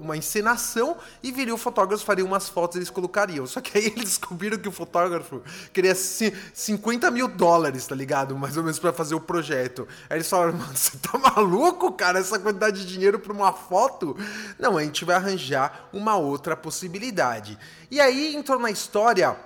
uma 0.00 0.16
encenação, 0.16 0.96
e 1.22 1.30
viriam 1.32 1.54
o 1.54 1.58
fotógrafo, 1.58 2.04
faria 2.04 2.24
umas 2.24 2.48
fotos 2.48 2.76
eles 2.76 2.90
colocariam. 2.90 3.46
Só 3.46 3.60
que 3.60 3.76
aí 3.76 3.86
eles 3.96 4.04
descobriram 4.04 4.58
que 4.58 4.68
o 4.68 4.72
fotógrafo 4.72 5.42
queria 5.72 5.94
se 5.94 6.32
50 6.54 7.10
mil 7.10 7.28
dólares, 7.28 7.86
tá 7.86 7.94
ligado? 7.94 8.36
Mais 8.36 8.56
ou 8.56 8.62
menos 8.62 8.78
para 8.78 8.92
fazer 8.92 9.14
o 9.14 9.20
projeto. 9.20 9.86
Aí 10.08 10.18
eles 10.18 10.28
falaram, 10.28 10.54
mano, 10.54 10.76
você 10.76 10.96
tá 10.98 11.18
maluco, 11.18 11.92
cara? 11.92 12.18
Essa 12.18 12.38
quantidade 12.38 12.84
de 12.84 12.92
dinheiro 12.92 13.18
pra 13.18 13.32
uma 13.32 13.52
foto? 13.52 14.16
Não, 14.58 14.76
a 14.76 14.82
gente 14.82 15.04
vai 15.04 15.16
arranjar 15.16 15.88
uma 15.92 16.16
outra 16.16 16.56
possibilidade. 16.56 17.58
E 17.90 18.00
aí 18.00 18.34
entrou 18.36 18.58
na 18.58 18.70
história 18.70 19.36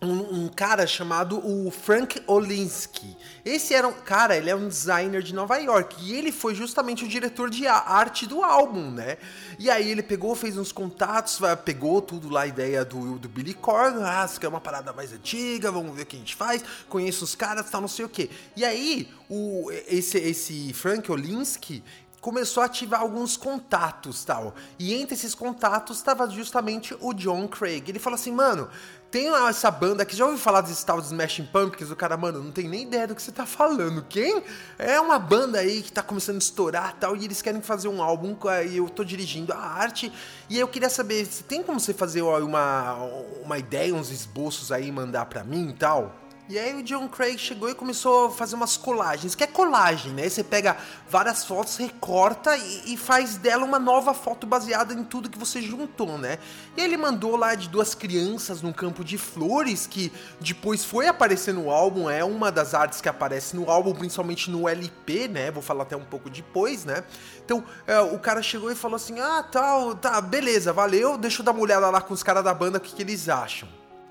um, 0.00 0.44
um, 0.44 0.48
cara 0.48 0.86
chamado 0.86 1.38
o 1.44 1.70
Frank 1.70 2.22
Olinsky. 2.26 3.16
Esse 3.44 3.74
era 3.74 3.86
um 3.86 3.92
cara, 3.92 4.36
ele 4.36 4.48
é 4.48 4.54
um 4.54 4.68
designer 4.68 5.22
de 5.22 5.34
Nova 5.34 5.56
York 5.56 5.96
e 6.00 6.14
ele 6.14 6.30
foi 6.30 6.54
justamente 6.54 7.04
o 7.04 7.08
diretor 7.08 7.50
de 7.50 7.66
arte 7.66 8.26
do 8.26 8.44
álbum, 8.44 8.90
né? 8.90 9.18
E 9.58 9.68
aí 9.68 9.90
ele 9.90 10.02
pegou, 10.02 10.34
fez 10.36 10.56
uns 10.56 10.70
contatos, 10.70 11.40
pegou 11.64 12.00
tudo 12.00 12.28
lá 12.28 12.42
a 12.42 12.46
ideia 12.46 12.84
do, 12.84 13.18
do 13.18 13.28
Billy 13.28 13.54
Corgan, 13.54 14.04
ah, 14.04 14.24
isso 14.24 14.38
é 14.44 14.48
uma 14.48 14.60
parada 14.60 14.92
mais 14.92 15.12
antiga, 15.12 15.72
vamos 15.72 15.96
ver 15.96 16.02
o 16.02 16.06
que 16.06 16.16
a 16.16 16.18
gente 16.20 16.36
faz, 16.36 16.62
conheço 16.88 17.24
os 17.24 17.34
caras, 17.34 17.68
tal, 17.68 17.80
não 17.80 17.88
sei 17.88 18.04
o 18.04 18.08
que. 18.08 18.30
E 18.54 18.64
aí 18.64 19.08
o 19.28 19.70
esse 19.88 20.16
esse 20.18 20.72
Frank 20.72 21.10
Olinsky 21.10 21.82
começou 22.20 22.62
a 22.62 22.66
ativar 22.66 23.00
alguns 23.00 23.36
contatos 23.36 24.24
tal. 24.24 24.54
E 24.78 24.94
entre 24.94 25.14
esses 25.14 25.34
contatos 25.34 25.98
estava 25.98 26.28
justamente 26.28 26.96
o 27.00 27.12
John 27.12 27.46
Craig. 27.48 27.88
Ele 27.88 27.98
falou 27.98 28.16
assim, 28.16 28.32
mano, 28.32 28.68
tem 29.10 29.28
essa 29.46 29.70
banda 29.70 30.04
que 30.04 30.14
já 30.14 30.24
ouviu 30.24 30.38
falar 30.38 30.60
desse 30.60 30.84
tal 30.84 31.00
de 31.00 31.06
Smashing 31.06 31.46
Pumpkins? 31.46 31.90
O 31.90 31.96
cara, 31.96 32.16
mano, 32.16 32.42
não 32.42 32.52
tem 32.52 32.68
nem 32.68 32.82
ideia 32.82 33.06
do 33.06 33.14
que 33.14 33.22
você 33.22 33.32
tá 33.32 33.46
falando. 33.46 34.04
Quem? 34.08 34.42
É 34.78 35.00
uma 35.00 35.18
banda 35.18 35.58
aí 35.58 35.82
que 35.82 35.90
tá 35.90 36.02
começando 36.02 36.36
a 36.36 36.38
estourar 36.38 36.94
tal, 37.00 37.16
e 37.16 37.24
eles 37.24 37.40
querem 37.40 37.62
fazer 37.62 37.88
um 37.88 38.02
álbum, 38.02 38.36
e 38.70 38.76
eu 38.76 38.88
tô 38.88 39.02
dirigindo 39.04 39.52
a 39.52 39.58
arte, 39.58 40.12
e 40.48 40.58
eu 40.58 40.68
queria 40.68 40.90
saber, 40.90 41.24
se 41.24 41.42
tem 41.42 41.62
como 41.62 41.80
você 41.80 41.94
fazer 41.94 42.22
uma, 42.22 42.94
uma 43.42 43.58
ideia, 43.58 43.94
uns 43.94 44.10
esboços 44.10 44.70
aí, 44.70 44.92
mandar 44.92 45.26
pra 45.26 45.42
mim 45.42 45.70
e 45.70 45.74
tal? 45.74 46.14
E 46.48 46.58
aí 46.58 46.74
o 46.74 46.82
John 46.82 47.06
Craig 47.08 47.36
chegou 47.36 47.68
e 47.68 47.74
começou 47.74 48.28
a 48.28 48.30
fazer 48.30 48.54
umas 48.54 48.74
colagens, 48.74 49.34
que 49.34 49.44
é 49.44 49.46
colagem, 49.46 50.12
né? 50.12 50.26
Você 50.26 50.42
pega 50.42 50.78
várias 51.06 51.44
fotos, 51.44 51.76
recorta 51.76 52.56
e, 52.56 52.94
e, 52.94 52.96
faz 52.96 53.36
dela 53.36 53.66
uma 53.66 53.78
nova 53.78 54.14
foto 54.14 54.46
baseada 54.46 54.94
em 54.94 55.04
tudo 55.04 55.28
que 55.28 55.38
você 55.38 55.60
juntou, 55.60 56.16
né? 56.16 56.38
E 56.74 56.80
ele 56.80 56.96
mandou 56.96 57.36
lá 57.36 57.54
de 57.54 57.68
duas 57.68 57.94
crianças 57.94 58.62
num 58.62 58.72
campo 58.72 59.04
de 59.04 59.18
flores, 59.18 59.86
que 59.86 60.10
depois 60.40 60.82
foi 60.82 61.06
aparecer 61.06 61.52
no 61.52 61.70
álbum, 61.70 62.08
é 62.08 62.24
uma 62.24 62.50
das 62.50 62.72
artes 62.72 63.02
que 63.02 63.10
aparece 63.10 63.54
no 63.54 63.70
álbum, 63.70 63.94
principalmente 63.94 64.50
no 64.50 64.66
LP, 64.66 65.28
né? 65.28 65.50
Vou 65.50 65.62
falar 65.62 65.82
até 65.82 65.98
um 65.98 66.04
pouco 66.04 66.30
depois, 66.30 66.82
né? 66.82 67.04
Então 67.44 67.62
é, 67.86 68.00
o 68.00 68.18
cara 68.18 68.40
chegou 68.42 68.72
e 68.72 68.74
falou 68.74 68.96
assim: 68.96 69.20
ah, 69.20 69.42
tal, 69.42 69.94
tá, 69.96 70.18
beleza, 70.22 70.72
valeu, 70.72 71.18
deixa 71.18 71.42
eu 71.42 71.44
dar 71.44 71.52
uma 71.52 71.60
olhada 71.60 71.90
lá 71.90 72.00
com 72.00 72.14
os 72.14 72.22
caras 72.22 72.42
da 72.42 72.54
banda, 72.54 72.78
o 72.78 72.80
que, 72.80 72.94
que 72.94 73.02
eles 73.02 73.28
acham. 73.28 73.68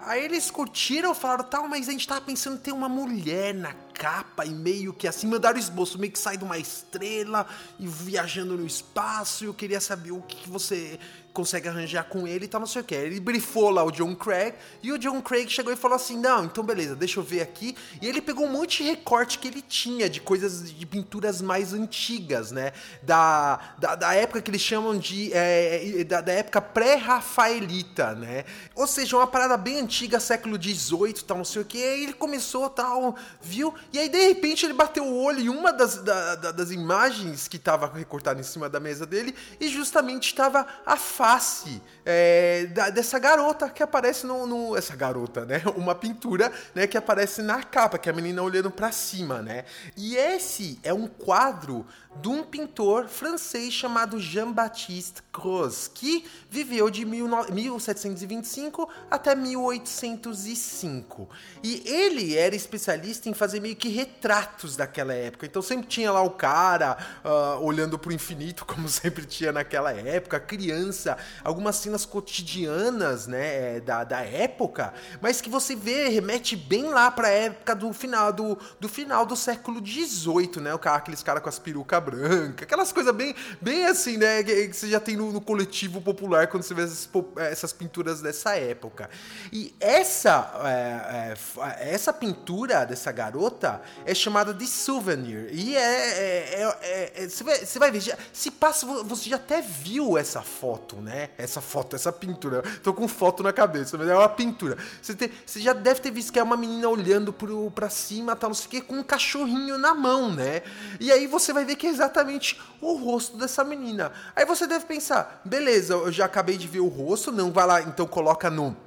Aí 0.07 0.23
eles 0.23 0.49
curtiram, 0.49 1.13
falaram, 1.13 1.43
tal, 1.43 1.67
mas 1.67 1.89
a 1.89 1.91
gente 1.91 2.07
tava 2.07 2.21
pensando 2.21 2.55
em 2.55 2.59
ter 2.59 2.71
uma 2.71 2.87
mulher 2.87 3.53
na 3.53 3.73
capa 3.93 4.45
e 4.45 4.49
meio 4.49 4.93
que 4.93 5.05
assim, 5.05 5.27
mandaram 5.27 5.59
esboço, 5.59 5.99
meio 5.99 6.13
que 6.13 6.19
sai 6.19 6.37
de 6.37 6.45
uma 6.45 6.57
estrela 6.57 7.45
e 7.77 7.85
viajando 7.85 8.55
no 8.55 8.65
espaço. 8.65 9.43
Eu 9.43 9.53
queria 9.53 9.81
saber 9.81 10.11
o 10.11 10.21
que, 10.21 10.37
que 10.37 10.49
você 10.49 10.97
consegue 11.37 11.67
arranjar 11.67 12.05
com 12.05 12.27
ele 12.27 12.45
e 12.45 12.47
tal, 12.47 12.59
não 12.59 12.65
sei 12.65 12.81
o 12.81 12.83
que. 12.83 12.95
Ele 12.95 13.19
brifou 13.19 13.69
lá 13.69 13.83
o 13.83 13.91
John 13.91 14.15
Craig 14.15 14.55
e 14.81 14.91
o 14.91 14.97
John 14.97 15.21
Craig 15.21 15.47
chegou 15.47 15.71
e 15.71 15.75
falou 15.75 15.95
assim: 15.95 16.17
Não, 16.17 16.45
então 16.45 16.63
beleza, 16.63 16.95
deixa 16.95 17.19
eu 17.19 17.23
ver 17.23 17.41
aqui. 17.41 17.77
E 18.01 18.07
ele 18.07 18.21
pegou 18.21 18.47
um 18.47 18.51
monte 18.51 18.81
de 18.81 18.89
recorte 18.89 19.37
que 19.37 19.47
ele 19.47 19.61
tinha 19.61 20.09
de 20.09 20.19
coisas 20.19 20.73
de 20.73 20.85
pinturas 20.87 21.39
mais 21.39 21.73
antigas, 21.73 22.51
né? 22.51 22.73
Da, 23.03 23.59
da, 23.77 23.93
da 23.93 24.13
época 24.15 24.41
que 24.41 24.49
eles 24.49 24.61
chamam 24.61 24.97
de. 24.97 25.31
É, 25.31 26.03
da, 26.05 26.21
da, 26.21 26.31
época 26.31 26.59
pré-rafaelita, 26.59 28.15
né? 28.15 28.43
Ou 28.73 28.87
seja, 28.87 29.15
uma 29.15 29.27
parada 29.27 29.57
bem 29.57 29.79
antiga, 29.79 30.19
século 30.19 30.59
XVIII, 30.59 31.13
tal, 31.25 31.37
não 31.37 31.45
sei 31.45 31.61
o 31.61 31.65
que. 31.65 31.77
Aí 31.77 32.03
ele 32.03 32.13
começou, 32.13 32.67
tal, 32.67 33.15
viu? 33.39 33.75
E 33.93 33.99
aí 33.99 34.09
de 34.09 34.27
repente 34.27 34.65
ele 34.65 34.73
bateu 34.73 35.05
o 35.05 35.21
olho 35.23 35.39
em 35.39 35.49
uma 35.49 35.71
das, 35.71 35.97
da, 36.01 36.33
das 36.51 36.71
imagens 36.71 37.47
que 37.47 37.57
estava 37.57 37.85
recortada 37.93 38.39
em 38.39 38.43
cima 38.43 38.67
da 38.67 38.79
mesa 38.79 39.05
dele 39.05 39.35
e 39.59 39.67
justamente 39.69 40.29
estava 40.29 40.65
a 40.83 40.97
face 41.27 41.81
é, 42.05 42.67
da, 42.67 42.89
dessa 42.89 43.19
garota 43.19 43.69
que 43.69 43.83
aparece 43.83 44.25
no, 44.25 44.47
no, 44.47 44.77
Essa 44.77 44.95
garota, 44.95 45.43
né? 45.43 45.61
Uma 45.75 45.93
pintura 45.93 46.49
né, 46.73 46.87
que 46.87 46.97
aparece 46.97 47.41
na 47.41 47.61
capa, 47.61 47.97
que 47.97 48.07
é 48.07 48.13
a 48.13 48.15
menina 48.15 48.41
olhando 48.41 48.71
para 48.71 48.93
cima, 48.93 49.41
né? 49.41 49.65
E 49.97 50.15
esse 50.15 50.79
é 50.83 50.93
um 50.93 51.05
quadro 51.05 51.85
de 52.21 52.29
um 52.29 52.43
pintor 52.43 53.07
francês 53.07 53.73
chamado 53.73 54.19
Jean-Baptiste 54.19 55.21
Gros, 55.31 55.87
que 55.93 56.25
viveu 56.49 56.89
de 56.89 57.05
1725 57.05 58.89
até 59.11 59.35
1805. 59.35 61.29
E 61.61 61.83
ele 61.85 62.35
era 62.35 62.55
especialista 62.55 63.29
em 63.29 63.33
fazer 63.33 63.59
meio 63.59 63.75
que 63.75 63.89
retratos 63.89 64.75
daquela 64.75 65.13
época. 65.13 65.45
Então 65.45 65.61
sempre 65.61 65.87
tinha 65.87 66.11
lá 66.11 66.21
o 66.21 66.31
cara 66.31 66.97
uh, 67.23 67.63
olhando 67.63 67.99
para 67.99 68.09
o 68.09 68.13
infinito, 68.13 68.65
como 68.67 68.87
sempre 68.89 69.25
tinha 69.25 69.51
naquela 69.51 69.91
época, 69.91 70.39
criança, 70.39 71.16
algumas 71.43 71.75
cenas 71.77 72.05
cotidianas 72.05 73.27
né, 73.27 73.79
da, 73.81 74.03
da 74.03 74.21
época, 74.21 74.93
mas 75.21 75.41
que 75.41 75.49
você 75.49 75.75
vê, 75.75 76.07
remete 76.09 76.55
bem 76.55 76.89
lá 76.89 77.09
para 77.11 77.27
a 77.27 77.31
época 77.31 77.75
do 77.75 77.93
final 77.93 78.31
do, 78.33 78.57
do 78.79 78.89
final 78.89 79.25
do 79.25 79.35
século 79.35 79.85
XVIII, 79.85 80.61
né? 80.61 80.73
O 80.73 80.79
cara, 80.79 80.97
aqueles 80.97 81.23
caras 81.23 81.41
com 81.41 81.49
as 81.49 81.59
perucas 81.59 82.03
branca, 82.03 82.63
aquelas 82.63 82.91
coisas 82.91 83.13
bem, 83.13 83.35
bem 83.61 83.85
assim, 83.85 84.17
né? 84.17 84.43
Que, 84.43 84.67
que 84.67 84.75
você 84.75 84.89
já 84.89 84.99
tem 84.99 85.15
no, 85.15 85.31
no, 85.31 85.41
coletivo 85.41 86.01
popular 86.01 86.47
quando 86.47 86.63
você 86.63 86.73
vê 86.73 86.83
essas, 86.83 87.09
essas 87.37 87.73
pinturas 87.73 88.21
dessa 88.21 88.55
época. 88.55 89.09
E 89.51 89.73
essa, 89.79 90.51
é, 90.65 91.33
é, 91.61 91.93
essa 91.93 92.11
pintura 92.11 92.85
dessa 92.85 93.11
garota 93.11 93.81
é 94.05 94.13
chamada 94.13 94.53
de 94.53 94.67
souvenir. 94.67 95.49
E 95.51 95.75
é. 95.75 95.79
é, 95.79 96.77
é, 96.81 97.23
é 97.23 97.29
você, 97.29 97.43
vai, 97.43 97.65
você 97.65 97.79
vai 97.79 97.91
ver, 97.91 98.01
já, 98.01 98.17
se 98.33 98.51
passa, 98.51 98.85
você 98.85 99.29
já 99.29 99.37
até 99.37 99.61
viu 99.61 100.17
essa 100.17 100.41
foto, 100.41 100.96
né? 101.01 101.29
Essa 101.37 101.61
foto, 101.61 101.95
essa 101.95 102.11
pintura. 102.11 102.61
Tô 102.83 102.93
com 102.93 103.07
foto 103.07 103.43
na 103.43 103.53
cabeça, 103.53 103.97
mas 103.97 104.07
é 104.07 104.15
uma 104.15 104.29
pintura. 104.29 104.77
Você, 105.01 105.15
você 105.45 105.59
já 105.59 105.73
deve 105.73 105.99
ter 105.99 106.11
visto 106.11 106.31
que 106.31 106.39
é 106.39 106.43
uma 106.43 106.57
menina 106.57 106.87
olhando 106.89 107.31
pro, 107.31 107.71
pra 107.71 107.89
cima, 107.89 108.35
tal, 108.35 108.49
não 108.49 108.55
sei 108.55 108.67
o 108.67 108.69
que, 108.69 108.81
com 108.81 108.95
um 108.95 109.03
cachorrinho 109.03 109.77
na 109.77 109.93
mão, 109.93 110.31
né? 110.31 110.61
E 110.99 111.11
aí 111.11 111.27
você 111.27 111.53
vai 111.53 111.65
ver 111.65 111.75
que 111.75 111.87
é 111.87 111.89
exatamente 111.89 112.59
o 112.81 112.93
rosto 112.93 113.37
dessa 113.37 113.63
menina. 113.63 114.11
Aí 114.35 114.45
você 114.45 114.67
deve 114.67 114.85
pensar, 114.85 115.41
beleza, 115.43 115.93
eu 115.93 116.11
já 116.11 116.25
acabei 116.25 116.57
de 116.57 116.67
ver 116.67 116.79
o 116.79 116.87
rosto, 116.87 117.31
não 117.31 117.51
vai 117.51 117.65
lá, 117.65 117.81
então 117.81 118.05
coloca 118.05 118.49
no 118.49 118.86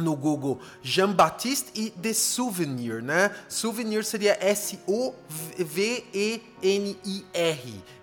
no 0.00 0.16
Google 0.16 0.60
Jean-Baptiste 0.82 1.70
e 1.74 1.90
The 1.90 2.12
Souvenir, 2.12 3.02
né? 3.02 3.30
Souvenir 3.48 4.04
seria 4.04 4.36
S-O-V-E-N-I-R, 4.40 5.14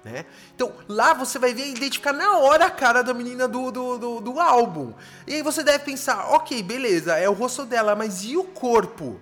né? 0.03 0.25
Então, 0.55 0.73
lá 0.87 1.13
você 1.13 1.39
vai 1.39 1.53
ver 1.53 1.67
identificar 1.69 2.13
na 2.13 2.37
hora 2.37 2.65
a 2.65 2.71
cara 2.71 3.01
da 3.01 3.13
menina 3.13 3.47
do, 3.47 3.71
do, 3.71 3.97
do, 3.97 4.21
do 4.21 4.39
álbum. 4.39 4.93
E 5.27 5.35
aí 5.35 5.41
você 5.41 5.63
deve 5.63 5.83
pensar, 5.83 6.27
ok, 6.31 6.61
beleza, 6.63 7.15
é 7.17 7.29
o 7.29 7.33
rosto 7.33 7.65
dela, 7.65 7.95
mas 7.95 8.23
e 8.23 8.37
o 8.37 8.43
corpo? 8.43 9.19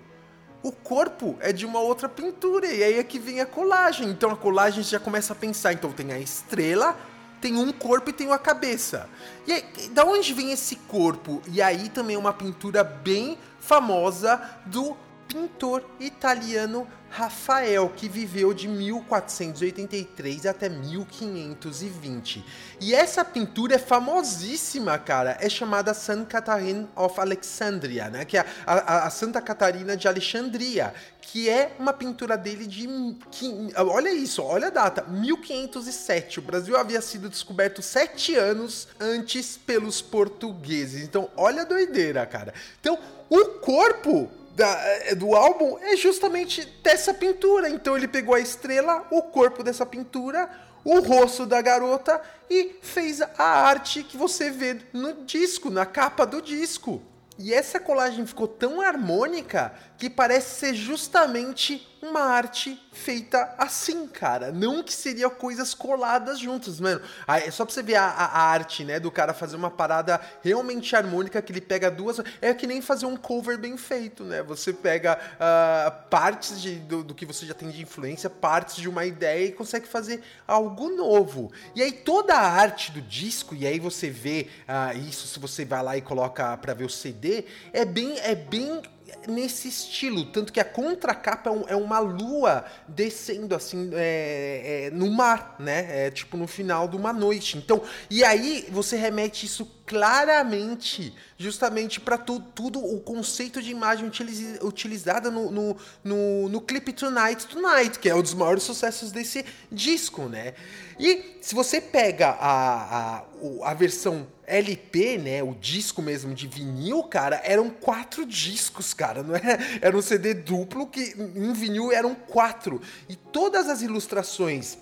o 0.64 0.72
corpo 0.72 1.36
é 1.42 1.52
de 1.52 1.66
uma 1.66 1.80
outra 1.80 2.08
pintura. 2.08 2.66
E 2.68 2.82
aí 2.82 2.98
é 2.98 3.04
que 3.04 3.20
vem 3.20 3.42
a 3.42 3.46
colagem. 3.46 4.10
Então 4.10 4.32
a 4.32 4.38
colagem 4.38 4.82
já 4.82 5.00
começa 5.00 5.34
a 5.34 5.36
pensar. 5.36 5.74
Então 5.74 5.92
tem 5.92 6.14
a 6.14 6.18
estrela, 6.18 6.98
tem 7.44 7.58
um 7.58 7.74
corpo 7.74 8.10
e 8.10 8.14
tem 8.14 8.26
uma 8.26 8.40
cabeça. 8.40 9.10
E 9.46 9.52
aí, 9.52 9.64
da 9.92 10.06
onde 10.06 10.34
vem 10.34 10.54
esse 10.54 10.78
corpo? 10.78 11.42
E 11.52 11.62
aí 11.62 11.90
também 11.90 12.16
uma 12.16 12.32
pintura 12.32 12.86
bem 12.86 13.38
famosa 13.60 14.42
do 14.66 14.96
pintor 15.34 15.84
italiano 16.00 16.88
Rafael, 17.10 17.90
que 17.90 18.08
viveu 18.08 18.54
de 18.54 18.68
1483 18.68 20.46
até 20.46 20.70
1520. 20.70 22.44
E 22.80 22.94
essa 22.94 23.26
pintura 23.26 23.76
é 23.76 23.80
famosíssima, 23.80 24.98
cara. 24.98 25.38
É 25.40 25.50
chamada 25.50 25.94
Santa 25.94 26.26
Catarina 26.26 26.88
of 26.96 27.20
Alexandria, 27.20 28.10
né? 28.10 28.26
Que 28.26 28.38
é 28.38 28.46
a, 28.66 28.74
a, 28.74 29.08
a 29.08 29.10
Santa 29.10 29.42
Catarina 29.42 29.98
de 29.98 30.08
Alexandria, 30.08 30.94
que 31.22 31.50
é 31.50 31.76
uma 31.80 31.94
pintura 31.94 32.36
dele 32.36 32.66
de. 32.66 32.88
Que, 33.32 33.70
olha 33.78 34.12
isso, 34.12 34.42
olha 34.42 34.68
a 34.68 34.72
data: 34.72 35.04
1507. 35.08 36.40
O 36.40 36.44
Brasil 36.44 36.76
havia 36.78 37.02
sido 37.02 37.30
descoberto 37.30 37.82
sete 37.82 38.36
anos 38.36 38.88
antes 39.00 39.56
pelos 39.56 40.02
portugueses. 40.02 41.04
Então, 41.04 41.30
olha 41.38 41.62
a 41.62 41.66
doideira, 41.66 42.26
cara. 42.26 42.54
Então, 42.80 42.98
o 43.30 43.46
corpo 43.60 44.32
da, 44.56 44.68
é, 44.68 45.16
do 45.16 45.36
álbum 45.36 45.78
é 45.80 45.96
justamente 45.96 46.66
dessa 46.84 47.14
pintura. 47.14 47.70
Então 47.70 47.98
ele 47.98 48.08
pegou 48.08 48.36
a 48.36 48.40
estrela, 48.40 49.06
o 49.12 49.22
corpo 49.24 49.64
dessa 49.64 49.86
pintura, 49.86 50.50
o 50.84 51.00
rosto 51.00 51.46
da 51.46 51.62
garota 51.62 52.22
e 52.50 52.76
fez 52.82 53.22
a 53.22 53.44
arte 53.44 54.04
que 54.04 54.18
você 54.18 54.50
vê 54.50 54.80
no 54.92 55.26
disco, 55.26 55.70
na 55.70 55.86
capa 55.86 56.26
do 56.26 56.42
disco. 56.42 57.02
E 57.38 57.54
essa 57.54 57.80
colagem 57.80 58.26
ficou 58.28 58.48
tão 58.48 58.80
harmônica 58.80 59.74
que 60.04 60.10
parece 60.10 60.60
ser 60.60 60.76
justamente 60.76 61.88
uma 62.02 62.20
arte 62.20 62.78
feita 62.92 63.56
assim, 63.58 64.06
cara. 64.06 64.52
Não 64.52 64.84
que 64.84 64.92
seria 64.92 65.30
coisas 65.30 65.74
coladas 65.74 66.40
juntas, 66.40 66.78
mano. 66.78 67.00
É 67.26 67.50
só 67.50 67.64
pra 67.64 67.74
você 67.74 67.82
ver 67.82 67.96
a, 67.96 68.04
a, 68.04 68.42
arte, 68.42 68.84
né, 68.84 69.00
do 69.00 69.10
cara 69.10 69.34
fazer 69.34 69.56
uma 69.56 69.72
parada 69.72 70.20
realmente 70.44 70.94
harmônica 70.94 71.42
que 71.42 71.54
ele 71.54 71.62
pega 71.62 71.90
duas. 71.90 72.20
É 72.42 72.54
que 72.54 72.68
nem 72.68 72.82
fazer 72.82 73.06
um 73.06 73.16
cover 73.16 73.58
bem 73.58 73.78
feito, 73.78 74.26
né? 74.26 74.44
Você 74.44 74.74
pega 74.74 75.18
uh, 75.36 76.10
partes 76.10 76.62
de, 76.62 76.76
do, 76.80 77.02
do, 77.02 77.16
que 77.16 77.26
você 77.26 77.46
já 77.46 77.54
tem 77.54 77.70
de 77.70 77.82
influência, 77.82 78.30
partes 78.30 78.76
de 78.76 78.90
uma 78.90 79.06
ideia 79.06 79.46
e 79.46 79.52
consegue 79.54 79.88
fazer 79.88 80.22
algo 80.46 80.90
novo. 80.90 81.50
E 81.74 81.82
aí 81.82 81.94
toda 81.94 82.36
a 82.36 82.46
arte 82.46 82.92
do 82.92 83.02
disco, 83.02 83.56
e 83.56 83.66
aí 83.66 83.80
você 83.80 84.10
vê 84.10 84.50
uh, 84.68 84.98
isso 84.98 85.28
se 85.28 85.40
você 85.40 85.64
vai 85.64 85.82
lá 85.82 85.96
e 85.96 86.02
coloca 86.02 86.58
pra 86.58 86.74
ver 86.74 86.84
o 86.84 86.90
CD, 86.90 87.46
é 87.72 87.86
bem, 87.86 88.20
é 88.20 88.36
bem 88.36 88.82
nesse 89.28 89.68
estilo, 89.68 90.26
tanto 90.26 90.52
que 90.52 90.60
a 90.60 90.66
contracapa 90.66 91.50
é, 91.50 91.54
um, 91.54 91.64
é 91.70 91.76
uma 91.76 92.00
lua 92.00 92.66
descendo 92.88 93.56
assim 93.56 93.90
é, 93.94 94.86
é, 94.86 94.92
no 94.92 95.12
mar, 95.12 95.56
né? 95.60 96.08
É 96.08 96.12
tipo 96.12 96.38
no 96.38 96.48
final 96.48 96.88
de 96.88 96.96
uma 96.96 97.14
noite. 97.14 97.58
Então, 97.58 97.82
e 98.10 98.24
aí 98.24 98.68
você 98.72 98.96
remete 98.96 99.46
isso 99.46 99.66
claramente, 99.86 101.14
justamente 101.38 102.00
para 102.00 102.18
tu, 102.18 102.40
tudo 102.40 102.80
o 102.80 103.00
conceito 103.02 103.62
de 103.62 103.72
imagem 103.72 104.08
utiliz, 104.08 104.60
utilizada 104.62 105.30
no, 105.30 105.52
no, 105.52 105.78
no, 106.04 106.50
no 106.50 106.62
clipe 106.62 106.94
Tonight 106.94 107.48
Tonight, 107.48 108.00
que 108.00 108.10
é 108.10 108.16
um 108.16 108.22
dos 108.22 108.34
maiores 108.34 108.64
sucessos 108.64 109.12
desse 109.12 109.46
disco, 109.72 110.24
né? 110.24 110.54
E 111.00 111.38
se 111.42 111.54
você 111.54 111.82
pega 111.82 112.30
a, 112.30 113.18
a, 113.20 113.24
a 113.64 113.74
versão 113.74 114.28
LP, 114.46 115.18
né, 115.18 115.44
o 115.44 115.54
disco 115.54 116.02
mesmo 116.02 116.34
de 116.34 116.48
vinil, 116.48 117.04
cara, 117.04 117.42
eram 117.44 117.70
quatro 117.70 118.26
discos, 118.26 118.94
cara, 118.94 119.24
não 119.24 119.36
era, 119.36 119.60
era 119.82 119.98
um 119.98 120.02
CD 120.02 120.34
duplo 120.34 120.88
que 120.88 121.16
em 121.36 121.54
vinil 121.54 121.92
eram 121.92 122.14
quatro. 122.14 122.82
E 123.08 123.16
todas 123.16 123.70
as 123.70 123.82
ilustrações 123.82 124.78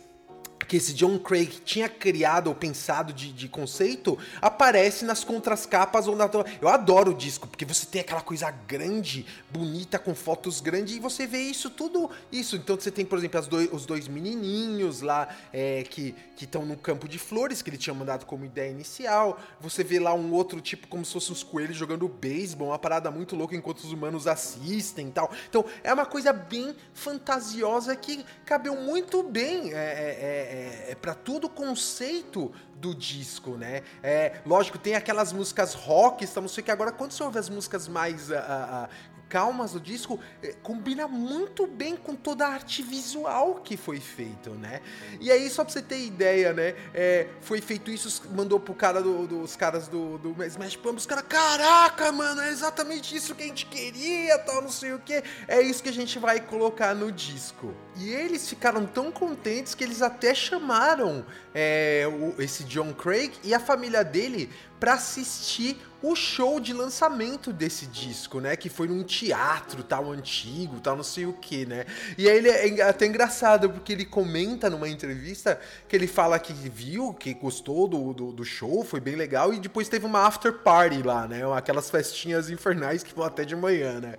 que 0.67 0.77
esse 0.77 0.93
John 0.93 1.17
Craig 1.19 1.61
tinha 1.65 1.89
criado 1.89 2.47
ou 2.47 2.55
pensado 2.55 3.13
de, 3.13 3.31
de 3.31 3.47
conceito 3.47 4.17
aparece 4.41 5.05
nas 5.05 5.23
contrascapas 5.23 6.07
ou 6.07 6.15
na. 6.15 6.29
Eu 6.61 6.69
adoro 6.69 7.11
o 7.11 7.13
disco, 7.13 7.47
porque 7.47 7.65
você 7.65 7.85
tem 7.85 8.01
aquela 8.01 8.21
coisa 8.21 8.49
grande, 8.51 9.25
bonita, 9.49 9.99
com 9.99 10.15
fotos 10.15 10.61
grandes, 10.61 10.95
e 10.95 10.99
você 10.99 11.27
vê 11.27 11.39
isso 11.39 11.69
tudo. 11.69 12.09
Isso. 12.31 12.55
Então 12.55 12.75
você 12.75 12.91
tem, 12.91 13.05
por 13.05 13.17
exemplo, 13.17 13.41
dois, 13.47 13.69
os 13.71 13.85
dois 13.85 14.07
menininhos 14.07 15.01
lá 15.01 15.27
é, 15.51 15.83
que 15.83 16.15
estão 16.39 16.65
no 16.65 16.75
campo 16.75 17.07
de 17.07 17.19
flores, 17.19 17.61
que 17.61 17.69
ele 17.69 17.77
tinha 17.77 17.93
mandado 17.93 18.25
como 18.25 18.45
ideia 18.45 18.71
inicial. 18.71 19.39
Você 19.59 19.83
vê 19.83 19.99
lá 19.99 20.13
um 20.13 20.33
outro 20.33 20.59
tipo, 20.59 20.87
como 20.87 21.05
se 21.05 21.13
fossem 21.13 21.33
os 21.33 21.43
coelhos 21.43 21.77
jogando 21.77 22.07
beisebol, 22.07 22.69
uma 22.69 22.79
parada 22.79 23.11
muito 23.11 23.35
louca 23.35 23.55
enquanto 23.55 23.79
os 23.79 23.91
humanos 23.91 24.27
assistem 24.27 25.07
e 25.07 25.11
tal. 25.11 25.31
Então 25.49 25.65
é 25.83 25.93
uma 25.93 26.05
coisa 26.05 26.33
bem 26.33 26.75
fantasiosa 26.93 27.95
que 27.95 28.25
cabeu 28.45 28.75
muito 28.75 29.23
bem. 29.23 29.73
é, 29.73 29.77
é, 29.77 30.50
é 30.51 30.81
é, 30.91 30.95
para 30.95 31.13
todo 31.13 31.45
o 31.45 31.49
conceito 31.49 32.51
do 32.75 32.93
disco, 32.93 33.51
né? 33.51 33.83
É, 34.03 34.41
lógico, 34.45 34.77
tem 34.77 34.95
aquelas 34.95 35.31
músicas 35.31 35.73
rock, 35.73 36.25
estamos 36.25 36.53
que 36.53 36.69
agora 36.69 36.91
quando 36.91 37.13
você 37.13 37.23
ouve 37.23 37.39
as 37.39 37.47
músicas 37.47 37.87
mais 37.87 38.29
uh, 38.29 38.33
uh, 38.33 38.89
calmas 39.31 39.71
do 39.71 39.79
disco 39.79 40.19
eh, 40.43 40.53
combina 40.61 41.07
muito 41.07 41.65
bem 41.65 41.95
com 41.95 42.13
toda 42.13 42.45
a 42.45 42.49
arte 42.49 42.83
visual 42.83 43.61
que 43.63 43.77
foi 43.77 44.01
feito, 44.01 44.49
né? 44.49 44.81
E 45.21 45.31
aí, 45.31 45.49
só 45.49 45.63
pra 45.63 45.71
você 45.71 45.81
ter 45.81 46.03
ideia, 46.03 46.51
né? 46.51 46.75
É, 46.93 47.27
foi 47.39 47.61
feito 47.61 47.89
isso, 47.89 48.29
mandou 48.31 48.59
pro 48.59 48.73
cara 48.73 49.01
do, 49.01 49.25
dos 49.25 49.55
caras 49.55 49.87
do, 49.87 50.17
do 50.17 50.43
Smash 50.43 50.75
Pump, 50.75 50.97
os 50.97 51.05
caras, 51.05 51.23
caraca, 51.29 52.11
mano, 52.11 52.41
é 52.41 52.49
exatamente 52.49 53.15
isso 53.15 53.33
que 53.33 53.43
a 53.43 53.47
gente 53.47 53.65
queria, 53.67 54.37
tal, 54.39 54.61
não 54.61 54.69
sei 54.69 54.91
o 54.91 54.99
que. 54.99 55.23
É 55.47 55.61
isso 55.61 55.81
que 55.81 55.89
a 55.89 55.93
gente 55.93 56.19
vai 56.19 56.41
colocar 56.41 56.93
no 56.93 57.09
disco. 57.09 57.73
E 57.95 58.09
eles 58.09 58.49
ficaram 58.49 58.85
tão 58.85 59.13
contentes 59.13 59.73
que 59.73 59.83
eles 59.83 60.01
até 60.01 60.35
chamaram 60.35 61.25
é, 61.55 62.05
o, 62.05 62.41
esse 62.41 62.65
John 62.65 62.93
Craig 62.93 63.31
e 63.45 63.53
a 63.53 63.61
família 63.61 64.03
dele 64.03 64.49
para 64.81 64.95
assistir 64.95 65.79
o 66.01 66.15
show 66.15 66.59
de 66.59 66.73
lançamento 66.73 67.53
desse 67.53 67.85
disco, 67.85 68.39
né? 68.39 68.55
Que 68.55 68.69
foi 68.69 68.87
num 68.87 69.03
teatro 69.03 69.83
tal 69.83 70.11
antigo, 70.11 70.79
tal 70.79 70.95
não 70.95 71.03
sei 71.03 71.27
o 71.27 71.33
que, 71.33 71.65
né? 71.65 71.85
E 72.17 72.27
aí 72.27 72.37
ele 72.37 72.49
é 72.49 72.81
até 72.81 73.05
engraçado 73.05 73.69
porque 73.69 73.93
ele 73.93 74.05
comenta 74.05 74.67
numa 74.69 74.89
entrevista 74.89 75.59
que 75.87 75.95
ele 75.95 76.07
fala 76.07 76.39
que 76.39 76.53
viu, 76.53 77.13
que 77.13 77.33
gostou 77.35 77.87
do, 77.87 78.13
do, 78.13 78.31
do, 78.31 78.43
show, 78.43 78.83
foi 78.83 78.99
bem 78.99 79.15
legal 79.15 79.53
e 79.53 79.59
depois 79.59 79.87
teve 79.87 80.05
uma 80.05 80.25
after 80.25 80.51
party 80.51 81.03
lá, 81.03 81.27
né? 81.27 81.41
Aquelas 81.55 81.89
festinhas 81.89 82.49
infernais 82.49 83.03
que 83.03 83.13
vão 83.13 83.25
até 83.25 83.45
de 83.45 83.55
manhã, 83.55 83.99
né? 83.99 84.15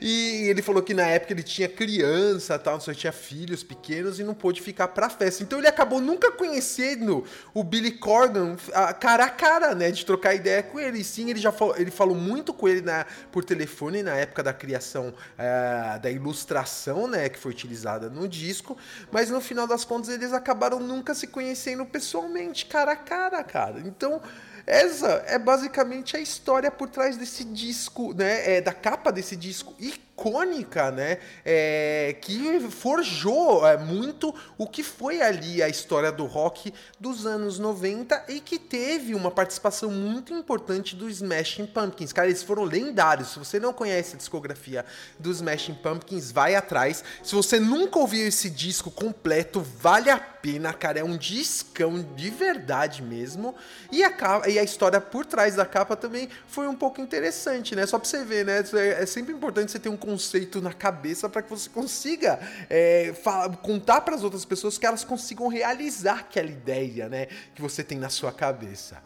E 0.00 0.46
ele 0.48 0.62
falou 0.62 0.82
que 0.82 0.94
na 0.94 1.06
época 1.06 1.32
ele 1.32 1.42
tinha 1.42 1.68
criança, 1.68 2.56
tal, 2.56 2.74
não 2.74 2.80
sei, 2.80 2.94
tinha 2.94 3.12
filhos 3.12 3.64
pequenos 3.64 4.20
e 4.20 4.24
não 4.24 4.34
pôde 4.34 4.62
ficar 4.62 4.88
pra 4.88 5.10
festa. 5.10 5.42
Então 5.42 5.58
ele 5.58 5.66
acabou 5.66 6.00
nunca 6.00 6.30
conhecendo 6.30 7.24
o 7.52 7.64
Billy 7.64 7.90
Corgan 7.90 8.54
cara 9.00 9.24
a 9.24 9.30
cara, 9.30 9.74
né? 9.74 9.90
De 9.96 10.04
trocar 10.04 10.34
ideia 10.34 10.62
com 10.62 10.78
ele 10.78 11.02
sim, 11.02 11.30
ele 11.30 11.40
já 11.40 11.50
falou, 11.50 11.74
ele 11.76 11.90
falou 11.90 12.14
muito 12.14 12.52
com 12.52 12.68
ele 12.68 12.82
na, 12.82 13.06
por 13.32 13.42
telefone 13.42 14.02
na 14.02 14.14
época 14.14 14.42
da 14.42 14.52
criação 14.52 15.14
é, 15.38 15.98
da 15.98 16.10
ilustração, 16.10 17.08
né, 17.08 17.30
que 17.30 17.38
foi 17.38 17.50
utilizada 17.50 18.10
no 18.10 18.28
disco, 18.28 18.76
mas 19.10 19.30
no 19.30 19.40
final 19.40 19.66
das 19.66 19.84
contas 19.84 20.10
eles 20.10 20.34
acabaram 20.34 20.78
nunca 20.78 21.14
se 21.14 21.26
conhecendo 21.26 21.86
pessoalmente, 21.86 22.66
cara 22.66 22.92
a 22.92 22.96
cara, 22.96 23.42
cara. 23.42 23.80
Então, 23.80 24.20
essa 24.66 25.24
é 25.26 25.38
basicamente 25.38 26.16
a 26.16 26.20
história 26.20 26.70
por 26.70 26.90
trás 26.90 27.16
desse 27.16 27.44
disco, 27.44 28.12
né? 28.12 28.56
É, 28.56 28.60
da 28.60 28.72
capa 28.72 29.10
desse 29.10 29.34
disco 29.36 29.74
icônica, 30.16 30.90
né? 30.90 31.18
É, 31.44 32.16
que 32.22 32.58
forjou 32.70 33.66
é, 33.66 33.76
muito 33.76 34.34
o 34.56 34.66
que 34.66 34.82
foi 34.82 35.20
ali 35.20 35.62
a 35.62 35.68
história 35.68 36.10
do 36.10 36.24
rock 36.24 36.72
dos 36.98 37.26
anos 37.26 37.58
90 37.58 38.24
e 38.28 38.40
que 38.40 38.58
teve 38.58 39.14
uma 39.14 39.30
participação 39.30 39.90
muito 39.90 40.32
importante 40.32 40.96
do 40.96 41.08
Smashing 41.10 41.66
Pumpkins. 41.66 42.12
Cara, 42.12 42.28
eles 42.28 42.42
foram 42.42 42.64
lendários. 42.64 43.32
Se 43.32 43.38
você 43.38 43.60
não 43.60 43.74
conhece 43.74 44.14
a 44.14 44.18
discografia 44.18 44.86
dos 45.18 45.36
Smashing 45.36 45.74
Pumpkins, 45.74 46.32
vai 46.32 46.54
atrás. 46.54 47.04
Se 47.22 47.34
você 47.34 47.60
nunca 47.60 47.98
ouviu 47.98 48.26
esse 48.26 48.48
disco 48.48 48.90
completo, 48.90 49.60
vale 49.60 50.08
a 50.08 50.18
pena, 50.18 50.72
cara. 50.72 51.00
É 51.00 51.04
um 51.04 51.16
discão 51.16 52.00
de 52.14 52.30
verdade 52.30 53.02
mesmo. 53.02 53.54
E 53.92 54.02
a, 54.02 54.12
e 54.48 54.58
a 54.58 54.62
história 54.62 55.00
por 55.00 55.26
trás 55.26 55.56
da 55.56 55.66
capa 55.66 55.94
também 55.94 56.28
foi 56.46 56.66
um 56.66 56.74
pouco 56.74 57.00
interessante, 57.00 57.76
né? 57.76 57.84
Só 57.84 57.98
pra 57.98 58.08
você 58.08 58.24
ver, 58.24 58.46
né? 58.46 58.64
É, 58.72 59.02
é 59.02 59.06
sempre 59.06 59.34
importante 59.34 59.72
você 59.72 59.78
ter 59.78 59.88
um 59.88 59.96
conceito 60.06 60.62
na 60.62 60.72
cabeça 60.72 61.28
para 61.28 61.42
que 61.42 61.50
você 61.50 61.68
consiga 61.68 62.38
é, 62.70 63.12
falar, 63.24 63.56
contar 63.56 64.02
para 64.02 64.14
as 64.14 64.22
outras 64.22 64.44
pessoas 64.44 64.78
que 64.78 64.86
elas 64.86 65.02
consigam 65.02 65.48
realizar 65.48 66.20
aquela 66.20 66.48
ideia, 66.48 67.08
né? 67.08 67.26
Que 67.54 67.60
você 67.60 67.82
tem 67.82 67.98
na 67.98 68.08
sua 68.08 68.30
cabeça. 68.30 69.02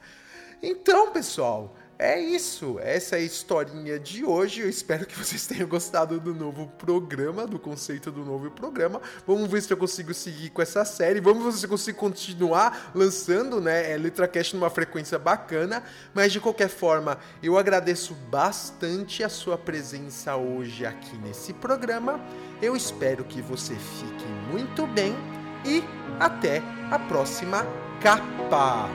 Então, 0.62 1.10
pessoal, 1.10 1.74
é 2.00 2.18
isso, 2.18 2.78
essa 2.80 3.16
é 3.16 3.18
a 3.18 3.22
historinha 3.22 3.98
de 3.98 4.24
hoje. 4.24 4.62
Eu 4.62 4.70
espero 4.70 5.04
que 5.04 5.14
vocês 5.18 5.46
tenham 5.46 5.68
gostado 5.68 6.18
do 6.18 6.34
novo 6.34 6.66
programa, 6.78 7.46
do 7.46 7.58
conceito 7.58 8.10
do 8.10 8.24
novo 8.24 8.50
programa. 8.50 9.02
Vamos 9.26 9.50
ver 9.50 9.60
se 9.60 9.70
eu 9.70 9.76
consigo 9.76 10.14
seguir 10.14 10.48
com 10.48 10.62
essa 10.62 10.82
série. 10.82 11.20
Vamos 11.20 11.44
ver 11.44 11.52
se 11.52 11.66
eu 11.66 11.68
consigo 11.68 11.98
continuar 11.98 12.90
lançando, 12.94 13.60
né, 13.60 13.92
é, 13.92 13.98
LetraCast 13.98 14.56
numa 14.56 14.70
frequência 14.70 15.18
bacana. 15.18 15.82
Mas 16.14 16.32
de 16.32 16.40
qualquer 16.40 16.70
forma, 16.70 17.18
eu 17.42 17.58
agradeço 17.58 18.14
bastante 18.30 19.22
a 19.22 19.28
sua 19.28 19.58
presença 19.58 20.34
hoje 20.36 20.86
aqui 20.86 21.18
nesse 21.18 21.52
programa. 21.52 22.18
Eu 22.62 22.74
espero 22.74 23.24
que 23.24 23.42
você 23.42 23.74
fique 23.74 24.26
muito 24.50 24.86
bem 24.86 25.14
e 25.66 25.84
até 26.18 26.62
a 26.90 26.98
próxima 26.98 27.66
capa. 28.00 28.88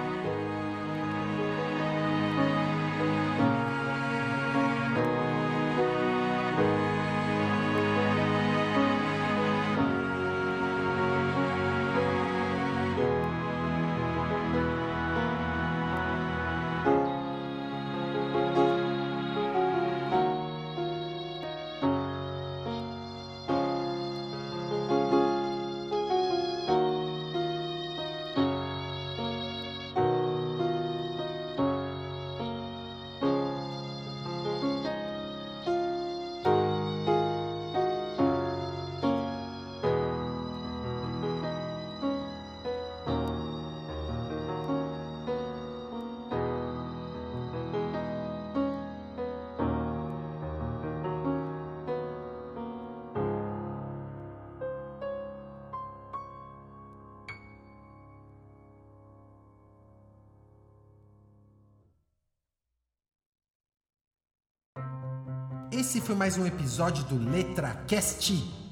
Esse 65.85 66.01
foi 66.01 66.15
mais 66.15 66.35
um 66.35 66.47
episódio 66.47 67.03
do 67.03 67.29
LetraCast 67.29 68.64